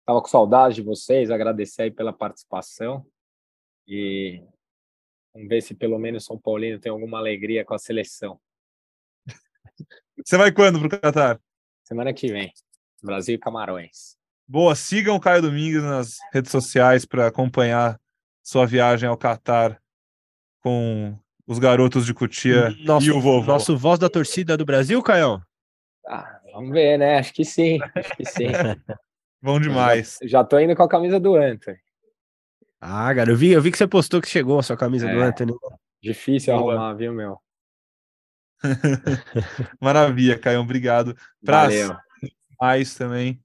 estava 0.00 0.22
com 0.22 0.28
saudade 0.28 0.76
de 0.76 0.82
vocês, 0.82 1.32
agradecer 1.32 1.82
aí 1.82 1.90
pela 1.90 2.12
participação. 2.12 3.04
E 3.88 4.40
vamos 5.34 5.48
ver 5.48 5.62
se 5.62 5.74
pelo 5.74 5.98
menos 5.98 6.24
São 6.24 6.38
Paulino 6.38 6.78
tem 6.78 6.92
alguma 6.92 7.18
alegria 7.18 7.64
com 7.64 7.74
a 7.74 7.78
seleção. 7.78 8.40
Você 10.24 10.38
vai 10.38 10.52
quando 10.52 10.78
para 10.78 10.86
o 10.86 11.00
Catar? 11.00 11.40
Semana 11.82 12.14
que 12.14 12.28
vem. 12.28 12.52
Brasil 13.02 13.34
e 13.34 13.38
Camarões. 13.38 14.16
Boa, 14.48 14.76
sigam 14.76 15.16
o 15.16 15.20
Caio 15.20 15.42
Domingues 15.42 15.82
nas 15.82 16.18
redes 16.32 16.52
sociais 16.52 17.04
para 17.04 17.26
acompanhar 17.26 17.98
sua 18.44 18.64
viagem 18.64 19.08
ao 19.08 19.16
Catar 19.16 19.80
com 20.60 21.18
os 21.46 21.58
garotos 21.58 22.06
de 22.06 22.14
Cutia 22.14 22.70
nosso, 22.84 23.06
e 23.06 23.10
o 23.10 23.20
vovô. 23.20 23.46
Nosso 23.46 23.76
voz 23.76 23.98
da 23.98 24.08
torcida 24.08 24.56
do 24.56 24.64
Brasil, 24.64 25.02
Caio? 25.02 25.42
Ah, 26.06 26.40
vamos 26.52 26.70
ver, 26.70 26.96
né? 26.96 27.18
Acho 27.18 27.32
que 27.34 27.44
sim. 27.44 27.80
Acho 27.96 28.16
que 28.16 28.24
sim. 28.24 28.46
Bom 29.42 29.58
demais. 29.58 30.18
Já, 30.22 30.28
já 30.28 30.44
tô 30.44 30.60
indo 30.60 30.76
com 30.76 30.82
a 30.84 30.88
camisa 30.88 31.18
do 31.18 31.34
Anthony. 31.34 31.78
Ah, 32.80 33.12
cara, 33.12 33.30
eu 33.30 33.36
vi, 33.36 33.50
eu 33.50 33.60
vi 33.60 33.72
que 33.72 33.78
você 33.78 33.86
postou 33.86 34.20
que 34.20 34.28
chegou 34.28 34.60
a 34.60 34.62
sua 34.62 34.76
camisa 34.76 35.08
é, 35.08 35.12
do 35.12 35.20
Anthony. 35.20 35.52
Difícil 36.00 36.56
Boa. 36.56 36.74
arrumar, 36.74 36.94
viu, 36.94 37.12
meu? 37.12 37.38
Maravilha, 39.80 40.38
Caio, 40.38 40.60
obrigado. 40.60 41.16
Pra 41.44 41.68
mais 42.60 42.94
também. 42.94 43.42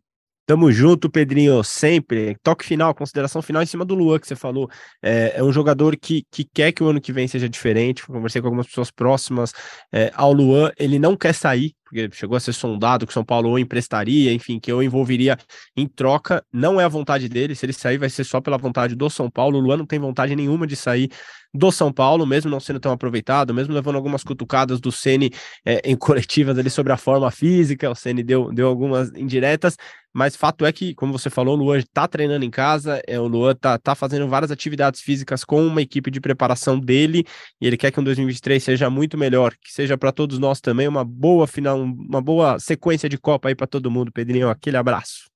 Tamo 0.52 0.70
junto, 0.70 1.10
Pedrinho, 1.10 1.64
sempre. 1.64 2.36
Toque 2.44 2.66
final, 2.66 2.94
consideração 2.94 3.42
final 3.42 3.64
em 3.64 3.66
cima 3.66 3.86
do 3.86 3.96
Luan 3.96 4.20
que 4.20 4.28
você 4.28 4.36
falou. 4.36 4.70
É, 5.02 5.38
é 5.38 5.42
um 5.42 5.54
jogador 5.54 5.96
que, 5.96 6.26
que 6.30 6.44
quer 6.44 6.74
que 6.74 6.84
o 6.84 6.90
ano 6.90 7.00
que 7.00 7.14
vem 7.14 7.26
seja 7.26 7.48
diferente. 7.48 8.06
Conversei 8.06 8.42
com 8.42 8.48
algumas 8.50 8.68
pessoas 8.68 8.92
próximas 8.92 9.54
é, 9.94 10.12
ao 10.14 10.34
Luan. 10.34 10.70
Ele 10.78 11.00
não 11.00 11.16
quer 11.16 11.34
sair, 11.34 11.74
porque 11.92 12.10
chegou 12.14 12.38
a 12.38 12.40
ser 12.40 12.54
sondado 12.54 13.06
que 13.06 13.12
São 13.12 13.24
Paulo 13.24 13.50
ou 13.50 13.60
emprestaria, 13.60 14.34
enfim, 14.34 14.60
que 14.60 14.72
eu 14.72 14.82
envolveria 14.82 15.38
em 15.76 15.86
troca. 15.86 16.44
Não 16.52 16.80
é 16.80 16.86
a 16.86 16.88
vontade 16.88 17.28
dele. 17.28 17.54
Se 17.54 17.66
ele 17.66 17.74
sair, 17.74 17.98
vai 17.98 18.10
ser 18.10 18.24
só 18.24 18.40
pela 18.40 18.58
vontade 18.58 18.96
do 18.96 19.10
São 19.10 19.30
Paulo. 19.30 19.58
O 19.58 19.62
Luan 19.62 19.76
não 19.76 19.86
tem 19.86 20.00
vontade 20.00 20.34
nenhuma 20.34 20.66
de 20.66 20.78
sair 20.78 21.12
do 21.54 21.70
São 21.70 21.92
Paulo, 21.92 22.26
mesmo 22.26 22.50
não 22.50 22.60
sendo 22.60 22.80
tão 22.80 22.94
aproveitado, 22.94 23.54
mesmo 23.54 23.74
levando 23.74 23.98
algumas 23.98 24.24
cutucadas 24.24 24.80
do 24.80 24.92
Ceni 24.92 25.32
é, 25.66 25.82
em 25.84 25.98
coletivas 25.98 26.58
ali 26.58 26.70
sobre 26.70 26.94
a 26.94 26.98
forma 26.98 27.30
física, 27.30 27.90
o 27.90 27.96
Ceni 27.96 28.24
deu, 28.24 28.54
deu 28.54 28.68
algumas 28.68 29.10
indiretas, 29.16 29.76
mas 30.14 30.36
fato 30.36 30.66
é 30.66 30.72
que, 30.72 30.94
como 30.94 31.18
você 31.18 31.30
falou, 31.30 31.56
o 31.56 31.58
Luan 31.58 31.78
está 31.78 32.08
treinando 32.08 32.46
em 32.46 32.50
casa, 32.50 33.02
é, 33.08 33.20
o 33.20 33.28
Luan 33.28 33.52
está 33.52 33.78
tá 33.78 33.96
fazendo 33.96 34.28
várias 34.28 34.52
atividades 34.52 35.02
físicas 35.02 35.44
com 35.44 35.66
uma 35.66 35.82
equipe 35.82 36.10
de 36.10 36.22
preparação 36.22 36.80
dele, 36.80 37.26
e 37.60 37.68
ele 37.68 37.78
quer 37.78 37.92
que 37.92 38.00
o 38.00 38.04
2023 38.04 38.62
seja 38.62 38.90
muito 38.90 39.18
melhor, 39.18 39.54
que 39.54 39.72
seja 39.74 39.98
para 39.98 40.12
todos 40.12 40.40
nós 40.40 40.62
também 40.62 40.88
uma 40.88 41.04
boa 41.04 41.48
final, 41.48 41.81
uma 41.84 42.22
boa 42.22 42.60
sequência 42.60 43.10
de 43.10 43.18
Copa 43.18 43.50
aí 43.50 43.56
para 43.56 43.68
todo 43.68 43.92
mundo, 43.92 44.12
Pedrinho, 44.12 44.50
aquele 44.50 44.78
abraço. 44.78 45.30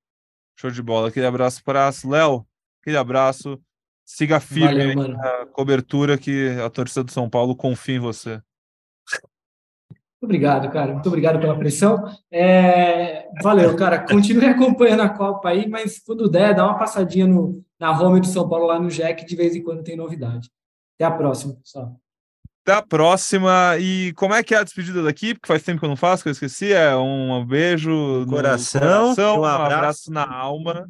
Show 0.57 0.71
de 0.71 0.81
bola, 0.81 1.09
aquele 1.09 1.25
abraço 1.25 1.63
para 1.63 1.89
Léo, 2.05 2.45
aquele 2.81 2.97
abraço, 2.97 3.59
Siga 4.05 4.39
firme 4.39 4.93
Valeu, 4.93 5.17
na 5.17 5.47
cobertura 5.47 6.15
que 6.15 6.49
a 6.63 6.69
torcida 6.69 7.03
do 7.03 7.11
São 7.11 7.27
Paulo 7.27 7.55
confia 7.55 7.95
em 7.95 7.99
você. 7.99 8.39
Muito 9.89 10.21
obrigado, 10.21 10.71
cara. 10.71 10.93
Muito 10.93 11.07
obrigado 11.07 11.39
pela 11.39 11.57
pressão. 11.57 12.05
É... 12.31 13.27
Valeu, 13.41 13.75
cara. 13.75 14.05
Continue 14.05 14.45
acompanhando 14.45 15.01
a 15.01 15.09
Copa 15.09 15.49
aí, 15.49 15.67
mas 15.67 15.99
quando 15.99 16.29
der, 16.29 16.53
dá 16.53 16.65
uma 16.65 16.77
passadinha 16.77 17.25
no, 17.25 17.65
na 17.79 17.99
home 17.99 18.19
do 18.19 18.27
São 18.27 18.47
Paulo 18.47 18.67
lá 18.67 18.79
no 18.79 18.89
Jack, 18.89 19.25
de 19.25 19.35
vez 19.35 19.55
em 19.55 19.63
quando 19.63 19.83
tem 19.83 19.97
novidade. 19.97 20.51
Até 20.95 21.05
a 21.05 21.11
próxima, 21.11 21.55
pessoal. 21.55 21.99
Até 22.65 22.73
a 22.73 22.81
próxima. 22.81 23.77
E 23.79 24.11
como 24.13 24.33
é 24.33 24.41
que 24.41 24.55
é 24.55 24.57
a 24.57 24.63
despedida 24.63 25.03
daqui? 25.03 25.35
Porque 25.35 25.47
faz 25.47 25.61
tempo 25.61 25.77
que 25.79 25.85
eu 25.85 25.89
não 25.89 25.95
faço, 25.95 26.23
que 26.23 26.29
eu 26.29 26.31
esqueci. 26.33 26.73
É 26.73 26.95
um 26.97 27.45
beijo 27.45 27.91
no 27.91 28.25
coração, 28.25 28.81
coração 28.81 29.41
um 29.41 29.45
abraço. 29.45 29.71
um 29.71 29.77
abraço 29.77 30.11
na 30.11 30.27
alma. 30.27 30.89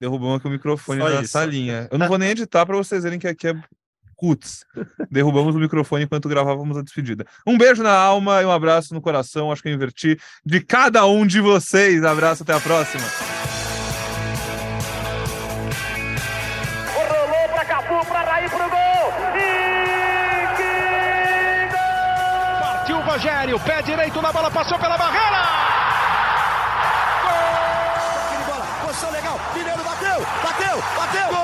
Derrubamos 0.00 0.36
aqui 0.36 0.46
o 0.46 0.50
microfone 0.50 1.00
Só 1.00 1.08
na 1.08 1.22
isso. 1.22 1.32
salinha. 1.32 1.88
Eu 1.90 1.98
não 1.98 2.06
vou 2.06 2.18
nem 2.18 2.30
editar 2.30 2.64
para 2.64 2.76
vocês 2.76 3.02
verem 3.02 3.18
que 3.18 3.26
aqui 3.26 3.48
é 3.48 3.54
Cuts. 4.14 4.64
Derrubamos 5.10 5.56
o 5.56 5.58
microfone 5.58 6.04
enquanto 6.04 6.28
gravávamos 6.28 6.76
a 6.76 6.82
despedida. 6.82 7.26
Um 7.44 7.58
beijo 7.58 7.82
na 7.82 7.92
alma 7.92 8.40
e 8.40 8.44
um 8.44 8.52
abraço 8.52 8.94
no 8.94 9.00
coração. 9.00 9.50
Acho 9.50 9.60
que 9.60 9.68
eu 9.68 9.72
inverti 9.72 10.16
de 10.46 10.60
cada 10.60 11.04
um 11.04 11.26
de 11.26 11.40
vocês. 11.40 12.04
Abraço, 12.04 12.44
até 12.44 12.52
a 12.52 12.60
próxima. 12.60 13.02
Rogério, 23.14 23.60
pé 23.60 23.80
direito 23.80 24.20
na 24.20 24.32
bola, 24.32 24.50
passou 24.50 24.76
pela 24.76 24.98
barreira. 24.98 25.40
Mineiro 29.54 29.84
bateu, 29.84 30.26
bateu, 30.42 30.82
bateu! 30.96 31.28
Gol! 31.28 31.43